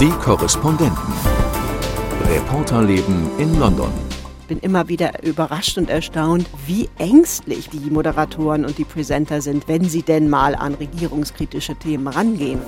Die 0.00 0.08
Korrespondenten. 0.08 1.12
Reporterleben 2.26 3.30
in 3.36 3.60
London. 3.60 3.92
Ich 4.40 4.46
bin 4.46 4.58
immer 4.60 4.88
wieder 4.88 5.22
überrascht 5.22 5.76
und 5.76 5.90
erstaunt, 5.90 6.48
wie 6.66 6.88
ängstlich 6.96 7.68
die 7.68 7.90
Moderatoren 7.90 8.64
und 8.64 8.78
die 8.78 8.86
Presenter 8.86 9.42
sind, 9.42 9.68
wenn 9.68 9.84
sie 9.84 10.00
denn 10.00 10.30
mal 10.30 10.54
an 10.54 10.72
regierungskritische 10.72 11.74
Themen 11.74 12.08
rangehen. 12.08 12.60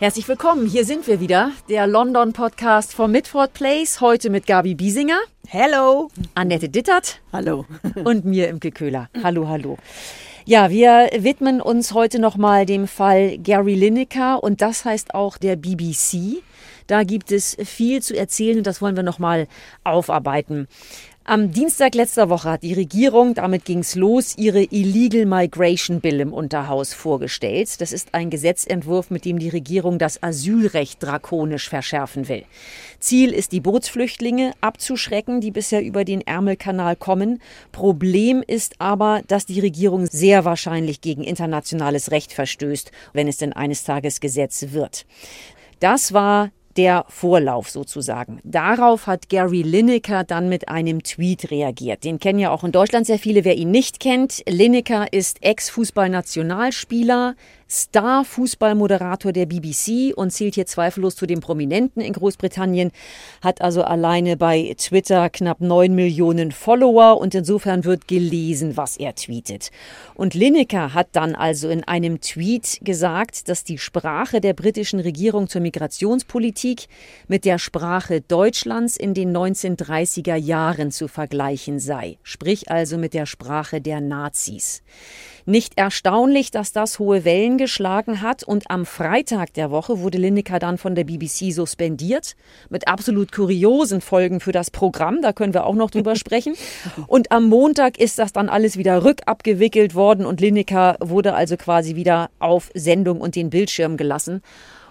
Herzlich 0.00 0.26
willkommen, 0.26 0.66
hier 0.66 0.84
sind 0.84 1.06
wir 1.06 1.20
wieder, 1.20 1.52
der 1.68 1.86
London 1.86 2.32
Podcast 2.32 2.92
vom 2.92 3.12
Midford 3.12 3.52
Place, 3.52 4.00
heute 4.00 4.28
mit 4.30 4.48
Gabi 4.48 4.74
Biesinger. 4.74 5.20
Hello. 5.46 6.10
Annette 6.34 6.68
Dittert. 6.68 7.20
Hallo. 7.32 7.64
Und 8.02 8.24
mir 8.24 8.48
Imke 8.48 8.72
Köhler. 8.72 9.08
Hallo, 9.22 9.46
hallo. 9.46 9.78
Ja, 10.48 10.70
wir 10.70 11.10
widmen 11.14 11.60
uns 11.60 11.92
heute 11.92 12.18
nochmal 12.18 12.64
dem 12.64 12.88
Fall 12.88 13.36
Gary 13.36 13.74
Lineker 13.74 14.42
und 14.42 14.62
das 14.62 14.86
heißt 14.86 15.14
auch 15.14 15.36
der 15.36 15.56
BBC. 15.56 16.42
Da 16.86 17.02
gibt 17.02 17.32
es 17.32 17.54
viel 17.62 18.00
zu 18.00 18.16
erzählen 18.16 18.56
und 18.56 18.66
das 18.66 18.80
wollen 18.80 18.96
wir 18.96 19.02
nochmal 19.02 19.46
aufarbeiten. 19.84 20.66
Am 21.30 21.52
Dienstag 21.52 21.94
letzter 21.94 22.30
Woche 22.30 22.48
hat 22.48 22.62
die 22.62 22.72
Regierung, 22.72 23.34
damit 23.34 23.66
ging's 23.66 23.94
los, 23.94 24.38
ihre 24.38 24.62
Illegal 24.62 25.26
Migration 25.26 26.00
Bill 26.00 26.20
im 26.20 26.32
Unterhaus 26.32 26.94
vorgestellt. 26.94 27.82
Das 27.82 27.92
ist 27.92 28.14
ein 28.14 28.30
Gesetzentwurf, 28.30 29.10
mit 29.10 29.26
dem 29.26 29.38
die 29.38 29.50
Regierung 29.50 29.98
das 29.98 30.22
Asylrecht 30.22 31.02
drakonisch 31.02 31.68
verschärfen 31.68 32.30
will. 32.30 32.46
Ziel 32.98 33.34
ist, 33.34 33.52
die 33.52 33.60
Bootsflüchtlinge 33.60 34.52
abzuschrecken, 34.62 35.42
die 35.42 35.50
bisher 35.50 35.82
über 35.82 36.06
den 36.06 36.26
Ärmelkanal 36.26 36.96
kommen. 36.96 37.42
Problem 37.72 38.42
ist 38.46 38.76
aber, 38.78 39.20
dass 39.26 39.44
die 39.44 39.60
Regierung 39.60 40.06
sehr 40.06 40.46
wahrscheinlich 40.46 41.02
gegen 41.02 41.24
internationales 41.24 42.10
Recht 42.10 42.32
verstößt, 42.32 42.90
wenn 43.12 43.28
es 43.28 43.36
denn 43.36 43.52
eines 43.52 43.84
Tages 43.84 44.20
Gesetz 44.20 44.68
wird. 44.70 45.04
Das 45.78 46.14
war 46.14 46.52
der 46.78 47.04
Vorlauf 47.08 47.68
sozusagen. 47.68 48.40
Darauf 48.44 49.08
hat 49.08 49.28
Gary 49.28 49.62
Lineker 49.62 50.22
dann 50.22 50.48
mit 50.48 50.68
einem 50.68 51.02
Tweet 51.02 51.50
reagiert. 51.50 52.04
Den 52.04 52.20
kennen 52.20 52.38
ja 52.38 52.52
auch 52.52 52.62
in 52.62 52.70
Deutschland 52.72 53.04
sehr 53.04 53.18
viele. 53.18 53.44
Wer 53.44 53.56
ihn 53.56 53.72
nicht 53.72 53.98
kennt, 53.98 54.44
Lineker 54.48 55.12
ist 55.12 55.42
Ex-Fußballnationalspieler, 55.42 57.34
Star-Fußballmoderator 57.70 59.32
der 59.32 59.46
BBC 59.46 60.16
und 60.16 60.30
zählt 60.30 60.54
hier 60.54 60.66
zweifellos 60.66 61.16
zu 61.16 61.26
den 61.26 61.40
Prominenten 61.40 62.00
in 62.00 62.12
Großbritannien, 62.14 62.92
hat 63.42 63.60
also 63.60 63.82
alleine 63.82 64.36
bei 64.36 64.74
Twitter 64.78 65.28
knapp 65.28 65.60
neun 65.60 65.94
Millionen 65.94 66.52
Follower 66.52 67.20
und 67.20 67.34
insofern 67.34 67.84
wird 67.84 68.08
gelesen, 68.08 68.76
was 68.76 68.96
er 68.96 69.14
tweetet. 69.14 69.70
Und 70.14 70.34
Lineker 70.34 70.94
hat 70.94 71.08
dann 71.12 71.34
also 71.34 71.68
in 71.68 71.84
einem 71.84 72.20
Tweet 72.20 72.80
gesagt, 72.82 73.48
dass 73.48 73.64
die 73.64 73.78
Sprache 73.78 74.40
der 74.40 74.54
britischen 74.54 75.00
Regierung 75.00 75.48
zur 75.48 75.60
Migrationspolitik 75.60 76.86
mit 77.28 77.44
der 77.44 77.58
Sprache 77.58 78.22
Deutschlands 78.22 78.96
in 78.96 79.12
den 79.12 79.36
1930er 79.36 80.36
Jahren 80.36 80.90
zu 80.90 81.08
vergleichen 81.08 81.78
sei, 81.78 82.18
sprich 82.22 82.70
also 82.70 82.96
mit 82.96 83.14
der 83.14 83.26
Sprache 83.26 83.80
der 83.80 84.00
Nazis. 84.00 84.82
Nicht 85.48 85.78
erstaunlich, 85.78 86.50
dass 86.50 86.72
das 86.72 86.98
hohe 86.98 87.24
Wellen 87.24 87.56
geschlagen 87.56 88.20
hat 88.20 88.42
und 88.42 88.70
am 88.70 88.84
Freitag 88.84 89.54
der 89.54 89.70
Woche 89.70 89.98
wurde 90.00 90.18
Lineker 90.18 90.58
dann 90.58 90.76
von 90.76 90.94
der 90.94 91.04
BBC 91.04 91.54
suspendiert 91.54 92.36
mit 92.68 92.86
absolut 92.86 93.32
kuriosen 93.32 94.02
Folgen 94.02 94.40
für 94.40 94.52
das 94.52 94.70
Programm, 94.70 95.22
da 95.22 95.32
können 95.32 95.54
wir 95.54 95.64
auch 95.64 95.74
noch 95.74 95.90
drüber 95.90 96.16
sprechen. 96.16 96.54
Und 97.06 97.32
am 97.32 97.48
Montag 97.48 97.98
ist 97.98 98.18
das 98.18 98.34
dann 98.34 98.50
alles 98.50 98.76
wieder 98.76 99.02
rückabgewickelt 99.02 99.94
worden 99.94 100.26
und 100.26 100.42
Lineker 100.42 100.98
wurde 101.00 101.32
also 101.32 101.56
quasi 101.56 101.96
wieder 101.96 102.28
auf 102.40 102.70
Sendung 102.74 103.18
und 103.18 103.34
den 103.34 103.48
Bildschirm 103.48 103.96
gelassen. 103.96 104.42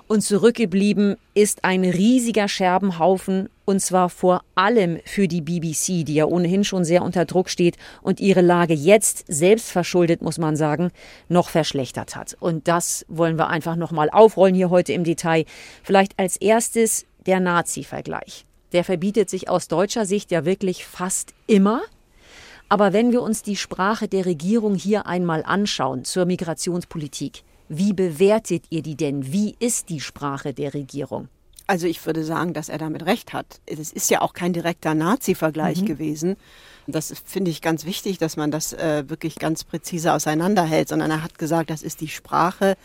Und 0.08 0.22
zurückgeblieben 0.22 1.18
ist 1.34 1.66
ein 1.66 1.84
riesiger 1.84 2.48
Scherbenhaufen, 2.48 3.50
und 3.66 3.82
zwar 3.82 4.10
vor 4.10 4.42
allem 4.56 5.00
für 5.04 5.28
die 5.28 5.42
BBC, 5.42 6.06
die 6.06 6.14
ja 6.14 6.26
ohnehin 6.26 6.64
schon 6.64 6.86
sehr 6.86 7.04
unter 7.04 7.26
Druck 7.26 7.50
steht 7.50 7.76
und 8.02 8.22
ihre 8.22 8.40
Lage 8.40 8.74
jetzt, 8.74 9.26
selbst 9.28 9.70
verschuldet, 9.70 10.22
muss 10.22 10.38
man 10.38 10.56
sagen, 10.56 10.92
noch 11.28 11.50
verschlechtert 11.50 12.16
hat. 12.16 12.38
Und 12.40 12.70
das 12.70 13.06
wollen 13.10 13.38
wir 13.38 13.50
einfach 13.50 13.76
nochmal 13.76 14.10
aufrollen 14.10 14.56
hier 14.56 14.70
heute 14.70 14.94
im 14.94 15.04
Detail. 15.04 15.44
Vielleicht 15.84 16.18
als 16.18 16.38
erstes 16.38 17.06
der 17.26 17.42
Nazi-Vergleich. 17.42 18.46
Der 18.72 18.86
verbietet 18.86 19.30
sich 19.30 19.50
aus 19.50 19.68
deutscher 19.68 20.06
Sicht 20.06 20.32
ja 20.32 20.46
wirklich 20.46 20.86
fast 20.86 21.34
immer. 21.48 21.82
Aber 22.70 22.94
wenn 22.94 23.12
wir 23.12 23.22
uns 23.22 23.44
die 23.44 23.58
Sprache 23.58 24.08
der 24.08 24.26
Regierung 24.26 24.76
hier 24.76 25.06
einmal 25.06 25.44
anschauen 25.44 26.06
zur 26.06 26.26
Migrationspolitik, 26.26 27.44
wie 27.70 27.94
bewertet 27.94 28.66
ihr 28.70 28.82
die 28.82 28.96
denn? 28.96 29.32
Wie 29.32 29.56
ist 29.60 29.90
die 29.90 30.00
Sprache 30.00 30.54
der 30.54 30.74
Regierung? 30.74 31.30
Also 31.68 31.86
ich 31.86 32.06
würde 32.06 32.24
sagen, 32.24 32.54
dass 32.54 32.70
er 32.70 32.78
damit 32.78 33.06
recht 33.06 33.34
hat. 33.34 33.60
Es 33.66 33.92
ist 33.92 34.10
ja 34.10 34.22
auch 34.22 34.34
kein 34.34 34.54
direkter 34.54 34.94
Nazi-Vergleich 34.94 35.82
mhm. 35.82 35.86
gewesen. 35.86 36.36
Das 36.88 37.14
finde 37.26 37.52
ich 37.52 37.62
ganz 37.62 37.86
wichtig, 37.86 38.18
dass 38.18 38.38
man 38.38 38.52
das 38.52 38.72
äh, 38.72 39.04
wirklich 39.10 39.36
ganz 39.36 39.66
präzise 39.66 40.14
auseinanderhält, 40.14 40.88
sondern 40.88 41.12
er 41.12 41.24
hat 41.24 41.38
gesagt, 41.38 41.70
das 41.70 41.84
ist 41.84 42.00
die 42.00 42.08
Sprache 42.08 42.78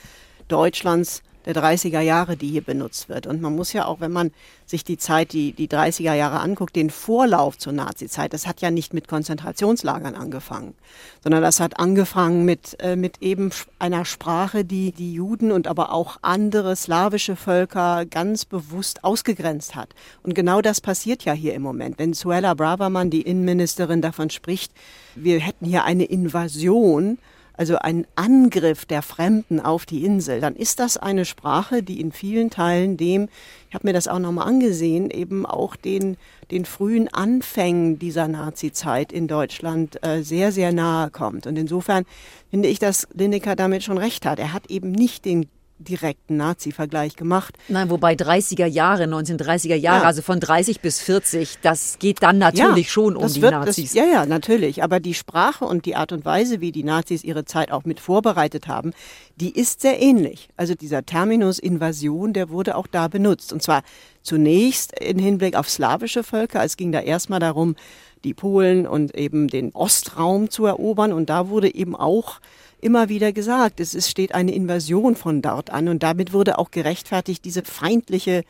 Deutschlands 0.48 1.22
der 1.46 1.54
30er 1.54 2.00
Jahre, 2.00 2.36
die 2.36 2.48
hier 2.48 2.62
benutzt 2.62 3.08
wird. 3.08 3.26
Und 3.26 3.40
man 3.40 3.54
muss 3.54 3.72
ja 3.72 3.86
auch, 3.86 4.00
wenn 4.00 4.12
man 4.12 4.30
sich 4.66 4.84
die 4.84 4.98
Zeit, 4.98 5.32
die, 5.32 5.52
die 5.52 5.68
30er 5.68 6.14
Jahre 6.14 6.40
anguckt, 6.40 6.76
den 6.76 6.90
Vorlauf 6.90 7.58
zur 7.58 7.72
Nazizeit, 7.72 8.32
das 8.32 8.46
hat 8.46 8.60
ja 8.60 8.70
nicht 8.70 8.94
mit 8.94 9.08
Konzentrationslagern 9.08 10.14
angefangen, 10.14 10.74
sondern 11.22 11.42
das 11.42 11.60
hat 11.60 11.78
angefangen 11.78 12.44
mit, 12.44 12.76
äh, 12.80 12.96
mit 12.96 13.22
eben 13.22 13.50
einer 13.78 14.04
Sprache, 14.04 14.64
die 14.64 14.92
die 14.92 15.14
Juden 15.14 15.52
und 15.52 15.66
aber 15.66 15.92
auch 15.92 16.18
andere 16.22 16.76
slawische 16.76 17.36
Völker 17.36 18.04
ganz 18.06 18.44
bewusst 18.44 19.04
ausgegrenzt 19.04 19.74
hat. 19.74 19.90
Und 20.22 20.34
genau 20.34 20.60
das 20.60 20.80
passiert 20.80 21.24
ja 21.24 21.32
hier 21.32 21.54
im 21.54 21.62
Moment. 21.62 21.98
Wenn 21.98 22.12
Suella 22.12 22.54
Braverman, 22.54 23.10
die 23.10 23.22
Innenministerin, 23.22 24.02
davon 24.02 24.30
spricht, 24.30 24.72
wir 25.14 25.40
hätten 25.40 25.66
hier 25.66 25.84
eine 25.84 26.04
Invasion, 26.04 27.18
also 27.54 27.76
ein 27.78 28.06
Angriff 28.16 28.86
der 28.86 29.02
Fremden 29.02 29.60
auf 29.60 29.86
die 29.86 30.04
Insel, 30.04 30.40
dann 30.40 30.56
ist 30.56 30.78
das 30.78 30.96
eine 30.96 31.24
Sprache, 31.24 31.82
die 31.82 32.00
in 32.00 32.12
vielen 32.12 32.50
Teilen 32.50 32.96
dem, 32.96 33.28
ich 33.68 33.74
habe 33.74 33.86
mir 33.86 33.92
das 33.92 34.08
auch 34.08 34.18
nochmal 34.18 34.48
angesehen, 34.48 35.10
eben 35.10 35.46
auch 35.46 35.76
den, 35.76 36.16
den 36.50 36.64
frühen 36.64 37.08
Anfängen 37.08 37.98
dieser 37.98 38.28
Nazi-Zeit 38.28 39.12
in 39.12 39.28
Deutschland 39.28 40.04
äh, 40.04 40.22
sehr, 40.22 40.52
sehr 40.52 40.72
nahe 40.72 41.10
kommt. 41.10 41.46
Und 41.46 41.58
insofern 41.58 42.04
finde 42.50 42.68
ich, 42.68 42.78
dass 42.78 43.08
Lineker 43.14 43.56
damit 43.56 43.82
schon 43.82 43.98
recht 43.98 44.26
hat. 44.26 44.38
Er 44.38 44.52
hat 44.52 44.70
eben 44.70 44.92
nicht 44.92 45.24
den 45.24 45.46
direkten 45.82 46.36
Nazi-Vergleich 46.36 47.16
gemacht. 47.16 47.56
Nein, 47.68 47.90
wobei 47.90 48.14
30er 48.14 48.66
Jahre, 48.66 49.04
1930er 49.04 49.74
Jahre, 49.74 50.02
ja. 50.02 50.06
also 50.06 50.22
von 50.22 50.40
30 50.40 50.80
bis 50.80 51.00
40, 51.00 51.58
das 51.62 51.98
geht 51.98 52.22
dann 52.22 52.38
natürlich 52.38 52.86
ja, 52.86 52.92
schon 52.92 53.16
um 53.16 53.32
die 53.32 53.42
wird, 53.42 53.52
Nazis. 53.52 53.92
Das, 53.92 53.94
ja, 53.94 54.04
ja, 54.04 54.26
natürlich. 54.26 54.82
Aber 54.82 55.00
die 55.00 55.14
Sprache 55.14 55.64
und 55.64 55.86
die 55.86 55.96
Art 55.96 56.12
und 56.12 56.24
Weise, 56.24 56.60
wie 56.60 56.72
die 56.72 56.84
Nazis 56.84 57.24
ihre 57.24 57.44
Zeit 57.44 57.70
auch 57.70 57.84
mit 57.84 58.00
vorbereitet 58.00 58.68
haben, 58.68 58.92
die 59.36 59.50
ist 59.50 59.80
sehr 59.80 60.00
ähnlich. 60.00 60.48
Also 60.56 60.74
dieser 60.74 61.04
Terminus 61.04 61.58
Invasion, 61.58 62.32
der 62.32 62.50
wurde 62.50 62.76
auch 62.76 62.86
da 62.86 63.08
benutzt. 63.08 63.52
Und 63.52 63.62
zwar 63.62 63.82
zunächst 64.22 64.98
in 64.98 65.18
Hinblick 65.18 65.56
auf 65.56 65.68
slawische 65.68 66.22
Völker. 66.22 66.64
Es 66.64 66.76
ging 66.76 66.92
da 66.92 67.00
erstmal 67.00 67.40
darum, 67.40 67.76
die 68.24 68.34
Polen 68.34 68.86
und 68.86 69.16
eben 69.16 69.48
den 69.48 69.72
Ostraum 69.72 70.50
zu 70.50 70.66
erobern. 70.66 71.12
Und 71.12 71.28
da 71.28 71.48
wurde 71.48 71.74
eben 71.74 71.96
auch 71.96 72.40
immer 72.80 73.08
wieder 73.08 73.32
gesagt, 73.32 73.80
es 73.80 73.94
ist, 73.94 74.10
steht 74.10 74.34
eine 74.34 74.52
Invasion 74.52 75.16
von 75.16 75.42
dort 75.42 75.70
an 75.70 75.88
und 75.88 76.02
damit 76.02 76.32
wurde 76.32 76.58
auch 76.58 76.70
gerechtfertigt 76.70 77.44
diese 77.44 77.62
feindliche 77.62 78.44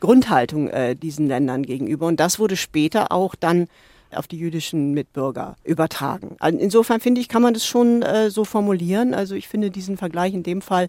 Grundhaltung 0.00 0.68
äh, 0.68 0.96
diesen 0.96 1.28
Ländern 1.28 1.62
gegenüber. 1.62 2.06
Und 2.06 2.18
das 2.18 2.38
wurde 2.38 2.56
später 2.56 3.12
auch 3.12 3.34
dann 3.34 3.68
auf 4.10 4.26
die 4.26 4.38
jüdischen 4.38 4.92
Mitbürger 4.92 5.56
übertragen. 5.64 6.36
Insofern 6.40 7.00
finde 7.00 7.20
ich, 7.20 7.28
kann 7.28 7.42
man 7.42 7.54
das 7.54 7.66
schon 7.66 8.02
äh, 8.02 8.30
so 8.30 8.44
formulieren. 8.44 9.12
Also 9.12 9.34
ich 9.34 9.48
finde 9.48 9.70
diesen 9.70 9.96
Vergleich 9.96 10.34
in 10.34 10.42
dem 10.42 10.62
Fall 10.62 10.88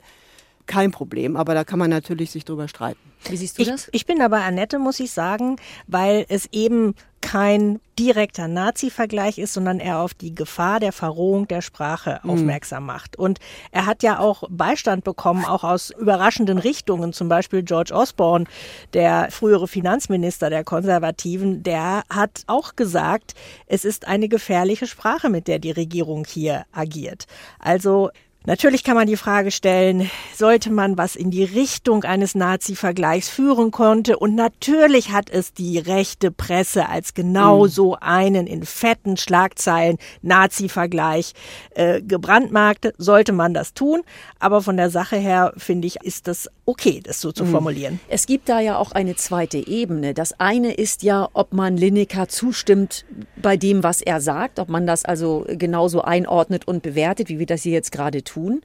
kein 0.67 0.91
Problem, 0.91 1.35
aber 1.35 1.53
da 1.53 1.63
kann 1.63 1.79
man 1.79 1.89
natürlich 1.89 2.31
sich 2.31 2.45
drüber 2.45 2.67
streiten. 2.67 2.99
Wie 3.29 3.37
siehst 3.37 3.57
du 3.57 3.63
ich, 3.63 3.67
das? 3.67 3.89
Ich 3.91 4.05
bin 4.05 4.21
aber 4.21 4.41
Annette, 4.41 4.79
muss 4.79 4.99
ich 4.99 5.11
sagen, 5.11 5.57
weil 5.87 6.25
es 6.29 6.47
eben 6.51 6.95
kein 7.21 7.79
direkter 7.97 8.47
Nazi-Vergleich 8.47 9.39
ist, 9.39 9.53
sondern 9.53 9.79
er 9.79 9.99
auf 9.99 10.13
die 10.13 10.35
Gefahr 10.35 10.79
der 10.79 10.91
Verrohung 10.91 11.47
der 11.47 11.61
Sprache 11.61 12.19
mhm. 12.21 12.29
aufmerksam 12.29 12.85
macht. 12.85 13.15
Und 13.17 13.39
er 13.71 13.87
hat 13.87 14.03
ja 14.03 14.19
auch 14.19 14.43
Beistand 14.49 15.03
bekommen, 15.03 15.43
auch 15.43 15.63
aus 15.63 15.89
überraschenden 15.89 16.59
Richtungen. 16.59 17.13
Zum 17.13 17.27
Beispiel 17.27 17.63
George 17.63 17.95
Osborne, 17.95 18.45
der 18.93 19.29
frühere 19.31 19.67
Finanzminister 19.67 20.51
der 20.51 20.63
Konservativen, 20.63 21.63
der 21.63 22.03
hat 22.09 22.43
auch 22.45 22.75
gesagt, 22.75 23.33
es 23.65 23.85
ist 23.85 24.07
eine 24.07 24.27
gefährliche 24.29 24.85
Sprache, 24.85 25.29
mit 25.29 25.47
der 25.47 25.57
die 25.57 25.71
Regierung 25.71 26.25
hier 26.25 26.65
agiert. 26.73 27.25
Also 27.57 28.11
Natürlich 28.47 28.83
kann 28.83 28.93
man 28.93 29.07
die 29.07 29.17
Frage 29.17 29.49
stellen, 29.49 30.11
sollte 30.35 30.71
man 30.71 30.99
was 30.99 31.15
in 31.15 31.31
die 31.31 31.43
Richtung 31.43 32.03
eines 32.03 32.35
Nazi-Vergleichs 32.35 33.27
führen 33.27 33.71
konnte? 33.71 34.19
Und 34.19 34.35
natürlich 34.35 35.11
hat 35.11 35.31
es 35.31 35.51
die 35.53 35.79
rechte 35.79 36.29
Presse 36.29 36.87
als 36.87 37.15
genau 37.15 37.63
mhm. 37.63 37.69
so 37.69 37.97
einen 37.99 38.45
in 38.45 38.63
fetten 38.63 39.17
Schlagzeilen 39.17 39.97
Nazi-Vergleich 40.21 41.33
äh, 41.71 42.03
gebrandmarkt. 42.03 42.93
Sollte 42.99 43.33
man 43.33 43.55
das 43.55 43.73
tun? 43.73 44.03
Aber 44.37 44.61
von 44.61 44.77
der 44.77 44.91
Sache 44.91 45.15
her 45.15 45.51
finde 45.57 45.87
ich, 45.87 46.03
ist 46.03 46.27
das 46.27 46.47
okay, 46.65 47.01
das 47.03 47.21
so 47.21 47.31
zu 47.31 47.45
mhm. 47.45 47.51
formulieren. 47.51 47.99
Es 48.09 48.27
gibt 48.27 48.47
da 48.47 48.59
ja 48.59 48.77
auch 48.77 48.91
eine 48.91 49.15
zweite 49.15 49.57
Ebene. 49.57 50.13
Das 50.13 50.39
eine 50.39 50.71
ist 50.71 51.01
ja, 51.01 51.29
ob 51.33 51.51
man 51.51 51.77
Lineker 51.77 52.27
zustimmt 52.27 53.05
bei 53.41 53.57
dem, 53.57 53.81
was 53.81 54.03
er 54.03 54.21
sagt, 54.21 54.59
ob 54.59 54.69
man 54.69 54.85
das 54.85 55.03
also 55.03 55.47
genauso 55.49 56.03
einordnet 56.03 56.67
und 56.67 56.83
bewertet, 56.83 57.29
wie 57.29 57.39
wir 57.39 57.47
das 57.47 57.63
hier 57.63 57.73
jetzt 57.73 57.91
gerade 57.91 58.23
tun 58.23 58.34
tun. 58.35 58.61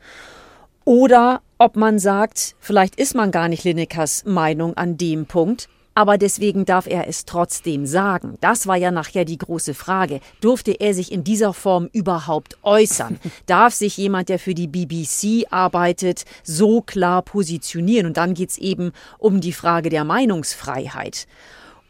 Oder 0.84 1.40
ob 1.58 1.76
man 1.76 1.98
sagt, 1.98 2.56
vielleicht 2.58 2.96
ist 2.96 3.14
man 3.14 3.30
gar 3.30 3.48
nicht 3.48 3.64
Linekers 3.64 4.24
Meinung 4.24 4.76
an 4.76 4.96
dem 4.96 5.26
Punkt, 5.26 5.68
aber 5.94 6.18
deswegen 6.18 6.64
darf 6.64 6.86
er 6.86 7.08
es 7.08 7.26
trotzdem 7.26 7.84
sagen. 7.84 8.38
Das 8.40 8.66
war 8.66 8.76
ja 8.76 8.90
nachher 8.90 9.24
die 9.24 9.38
große 9.38 9.74
Frage. 9.74 10.20
Durfte 10.40 10.72
er 10.72 10.94
sich 10.94 11.12
in 11.12 11.24
dieser 11.24 11.52
Form 11.52 11.90
überhaupt 11.92 12.56
äußern? 12.62 13.18
Darf 13.46 13.74
sich 13.74 13.96
jemand, 13.96 14.28
der 14.28 14.38
für 14.38 14.54
die 14.54 14.68
BBC 14.68 15.46
arbeitet, 15.50 16.24
so 16.42 16.80
klar 16.80 17.22
positionieren? 17.22 18.06
Und 18.06 18.16
dann 18.16 18.34
geht 18.34 18.50
es 18.50 18.58
eben 18.58 18.92
um 19.18 19.40
die 19.40 19.52
Frage 19.52 19.90
der 19.90 20.04
Meinungsfreiheit. 20.04 21.26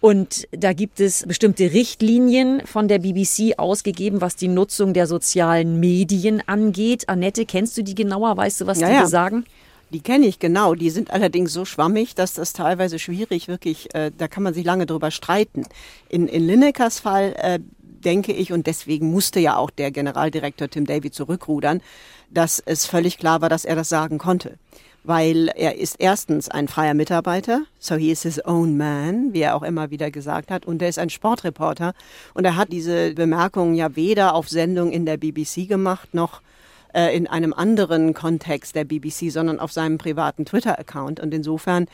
Und 0.00 0.48
da 0.52 0.72
gibt 0.72 0.98
es 0.98 1.24
bestimmte 1.26 1.72
Richtlinien 1.72 2.62
von 2.66 2.88
der 2.88 2.98
BBC 2.98 3.58
ausgegeben, 3.58 4.22
was 4.22 4.34
die 4.34 4.48
Nutzung 4.48 4.94
der 4.94 5.06
sozialen 5.06 5.78
Medien 5.78 6.42
angeht. 6.46 7.08
Annette, 7.08 7.44
kennst 7.44 7.76
du 7.76 7.84
die 7.84 7.94
genauer? 7.94 8.36
Weißt 8.36 8.62
du, 8.62 8.66
was 8.66 8.80
ja, 8.80 8.88
die 8.88 8.94
ja. 8.94 9.06
sagen? 9.06 9.44
Die 9.90 10.00
kenne 10.00 10.26
ich 10.26 10.38
genau. 10.38 10.74
Die 10.74 10.88
sind 10.88 11.10
allerdings 11.10 11.52
so 11.52 11.66
schwammig, 11.66 12.14
dass 12.14 12.32
das 12.32 12.54
teilweise 12.54 12.98
schwierig 12.98 13.48
wirklich, 13.48 13.94
äh, 13.94 14.10
da 14.16 14.26
kann 14.28 14.42
man 14.42 14.54
sich 14.54 14.64
lange 14.64 14.86
drüber 14.86 15.10
streiten. 15.10 15.64
In, 16.08 16.28
in 16.28 16.46
Linekers 16.46 17.00
Fall 17.00 17.34
äh, 17.36 17.58
denke 17.82 18.32
ich, 18.32 18.52
und 18.52 18.66
deswegen 18.66 19.10
musste 19.10 19.40
ja 19.40 19.56
auch 19.56 19.70
der 19.70 19.90
Generaldirektor 19.90 20.70
Tim 20.70 20.86
Davy 20.86 21.10
zurückrudern, 21.10 21.82
dass 22.30 22.62
es 22.64 22.86
völlig 22.86 23.18
klar 23.18 23.42
war, 23.42 23.50
dass 23.50 23.66
er 23.66 23.76
das 23.76 23.90
sagen 23.90 24.16
konnte 24.16 24.56
weil 25.04 25.48
er 25.56 25.76
ist 25.76 25.96
erstens 25.98 26.48
ein 26.48 26.68
freier 26.68 26.94
Mitarbeiter, 26.94 27.62
so 27.78 27.94
he 27.94 28.10
is 28.10 28.22
his 28.22 28.44
own 28.44 28.76
man, 28.76 29.32
wie 29.32 29.40
er 29.40 29.56
auch 29.56 29.62
immer 29.62 29.90
wieder 29.90 30.10
gesagt 30.10 30.50
hat, 30.50 30.66
und 30.66 30.82
er 30.82 30.88
ist 30.88 30.98
ein 30.98 31.10
Sportreporter. 31.10 31.94
Und 32.34 32.44
er 32.44 32.56
hat 32.56 32.72
diese 32.72 33.14
Bemerkungen 33.14 33.74
ja 33.74 33.96
weder 33.96 34.34
auf 34.34 34.48
Sendung 34.48 34.92
in 34.92 35.06
der 35.06 35.16
BBC 35.16 35.68
gemacht 35.68 36.14
noch 36.14 36.42
äh, 36.94 37.16
in 37.16 37.26
einem 37.26 37.52
anderen 37.52 38.14
Kontext 38.14 38.74
der 38.74 38.84
BBC, 38.84 39.30
sondern 39.30 39.60
auf 39.60 39.72
seinem 39.72 39.98
privaten 39.98 40.44
Twitter-Account 40.44 41.20
und 41.20 41.32
insofern 41.34 41.86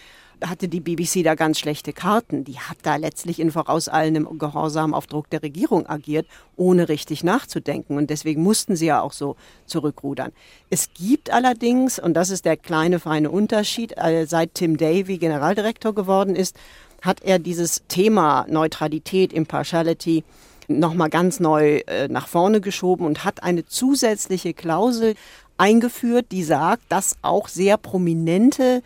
hatte 0.45 0.69
die 0.69 0.81
BBC 0.81 1.23
da 1.25 1.35
ganz 1.35 1.59
schlechte 1.59 1.93
Karten. 1.93 2.45
Die 2.45 2.59
hat 2.59 2.79
da 2.83 2.97
letztlich 2.97 3.41
in 3.41 3.51
vorauseilendem 3.51 4.39
Gehorsam 4.39 4.93
auf 4.93 5.07
Druck 5.07 5.31
der 5.31 5.43
Regierung 5.43 5.87
agiert, 5.89 6.27
ohne 6.57 6.89
richtig 6.89 7.25
nachzudenken. 7.25 7.97
Und 7.97 8.11
deswegen 8.11 8.43
mussten 8.43 8.77
sie 8.77 8.87
ja 8.87 9.01
auch 9.01 9.13
so 9.13 9.37
zurückrudern. 9.65 10.33
Es 10.69 10.91
gibt 10.93 11.33
allerdings, 11.33 11.99
und 11.99 12.15
das 12.15 12.31
ist 12.31 12.45
der 12.45 12.57
kleine 12.57 12.99
feine 12.99 13.31
Unterschied, 13.31 13.95
äh, 13.97 14.27
seit 14.27 14.55
Tim 14.55 14.77
Davy 14.77 15.19
Generaldirektor 15.19 15.95
geworden 15.95 16.37
ist, 16.37 16.57
hat 17.03 17.23
er 17.23 17.39
dieses 17.39 17.83
Thema 17.89 18.47
Neutralität, 18.49 19.33
Impartiality 19.33 20.25
nochmal 20.69 21.11
ganz 21.11 21.41
neu 21.41 21.79
äh, 21.87 22.09
nach 22.09 22.29
vorne 22.29 22.61
geschoben 22.61 23.07
und 23.07 23.25
hat 23.25 23.43
eine 23.43 23.67
zusätzliche 23.67 24.55
Klausel 24.55 25.15
eingeführt, 25.59 26.27
die 26.33 26.43
sagt, 26.43 26.83
dass 26.89 27.17
auch 27.23 27.49
sehr 27.49 27.77
prominente 27.77 28.83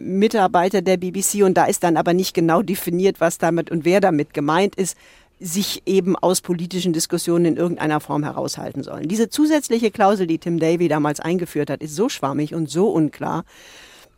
Mitarbeiter 0.00 0.82
der 0.82 0.96
BBC 0.96 1.42
und 1.44 1.54
da 1.54 1.64
ist 1.64 1.84
dann 1.84 1.96
aber 1.96 2.12
nicht 2.12 2.34
genau 2.34 2.62
definiert, 2.62 3.20
was 3.20 3.38
damit 3.38 3.70
und 3.70 3.84
wer 3.84 4.00
damit 4.00 4.34
gemeint 4.34 4.74
ist, 4.74 4.96
sich 5.38 5.82
eben 5.84 6.16
aus 6.16 6.40
politischen 6.40 6.92
Diskussionen 6.92 7.44
in 7.44 7.56
irgendeiner 7.56 8.00
Form 8.00 8.24
heraushalten 8.24 8.82
sollen. 8.82 9.06
Diese 9.06 9.28
zusätzliche 9.28 9.90
Klausel, 9.90 10.26
die 10.26 10.38
Tim 10.38 10.58
Davy 10.58 10.88
damals 10.88 11.20
eingeführt 11.20 11.68
hat, 11.68 11.82
ist 11.82 11.94
so 11.94 12.08
schwammig 12.08 12.54
und 12.54 12.70
so 12.70 12.88
unklar, 12.88 13.44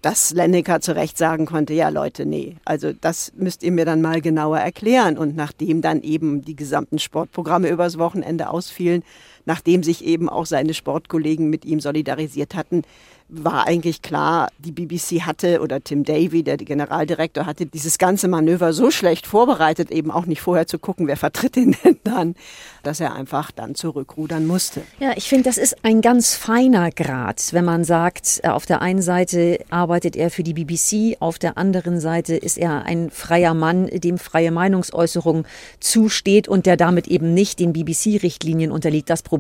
dass 0.03 0.33
Lenneker 0.33 0.81
zu 0.81 0.95
Recht 0.95 1.19
sagen 1.19 1.47
konnte, 1.47 1.75
ja 1.75 1.89
Leute, 1.89 2.25
nee, 2.25 2.57
also 2.65 2.93
das 2.93 3.33
müsst 3.37 3.63
ihr 3.63 3.73
mir 3.73 3.85
dann 3.85 4.01
mal 4.01 4.21
genauer 4.21 4.59
erklären. 4.59 5.19
Und 5.19 5.35
nachdem 5.35 5.83
dann 5.83 6.03
eben 6.03 6.43
die 6.45 6.55
gesamten 6.57 6.99
Sportprogramme 6.99 7.69
übers 7.69 7.99
Wochenende 7.99 8.49
ausfielen, 8.49 9.03
nachdem 9.49 9.83
sich 9.83 10.05
eben 10.05 10.29
auch 10.29 10.45
seine 10.45 10.75
Sportkollegen 10.75 11.49
mit 11.49 11.65
ihm 11.65 11.81
solidarisiert 11.81 12.55
hatten, 12.55 12.83
war 13.29 13.67
eigentlich 13.67 14.01
klar, 14.01 14.49
die 14.59 14.73
BBC 14.73 15.23
hatte 15.27 15.61
oder 15.61 15.83
Tim 15.83 16.03
Davy, 16.03 16.43
der 16.43 16.57
Generaldirektor, 16.57 17.45
hatte 17.45 17.67
dieses 17.67 17.99
ganze 17.99 18.27
Manöver 18.27 18.73
so 18.73 18.91
schlecht 18.91 19.27
vorbereitet, 19.27 19.91
eben 19.91 20.11
auch 20.11 20.25
nicht 20.25 20.41
vorher 20.41 20.67
zu 20.67 20.79
gucken, 20.79 21.07
wer 21.07 21.17
vertritt 21.19 21.57
ihn 21.59 21.77
denn 21.85 21.99
dann, 22.05 22.35
dass 22.83 23.01
er 23.01 23.15
einfach 23.15 23.51
dann 23.51 23.75
zurückrudern 23.75 24.47
musste. 24.47 24.81
Ja, 24.99 25.13
ich 25.15 25.29
finde, 25.29 25.45
das 25.45 25.59
ist 25.59 25.77
ein 25.85 26.01
ganz 26.01 26.35
feiner 26.35 26.91
Grad, 26.91 27.53
wenn 27.53 27.67
man 27.67 27.85
sagt, 27.85 28.41
äh, 28.43 28.49
auf 28.49 28.65
der 28.65 28.81
einen 28.81 29.03
Seite 29.03 29.59
arbeitet 29.69 30.17
er 30.17 30.31
für 30.31 30.43
die 30.43 30.55
BBC, 30.55 31.17
auf 31.21 31.39
der 31.39 31.59
anderen 31.59 32.01
Seite 32.01 32.35
ist 32.35 32.57
er 32.57 32.85
ein 32.85 33.11
freier 33.11 33.53
Mann, 33.53 33.89
dem 33.89 34.17
freie 34.17 34.51
Meinungsäußerung 34.51 35.45
zusteht 35.81 36.49
und 36.49 36.65
der 36.65 36.79
damit 36.79 37.09
eben 37.09 37.35
nicht 37.35 37.59
den 37.59 37.75
BBC-Richtlinien 37.75 38.71
unterliegt. 38.71 39.11
Das 39.11 39.23
Problem 39.23 39.38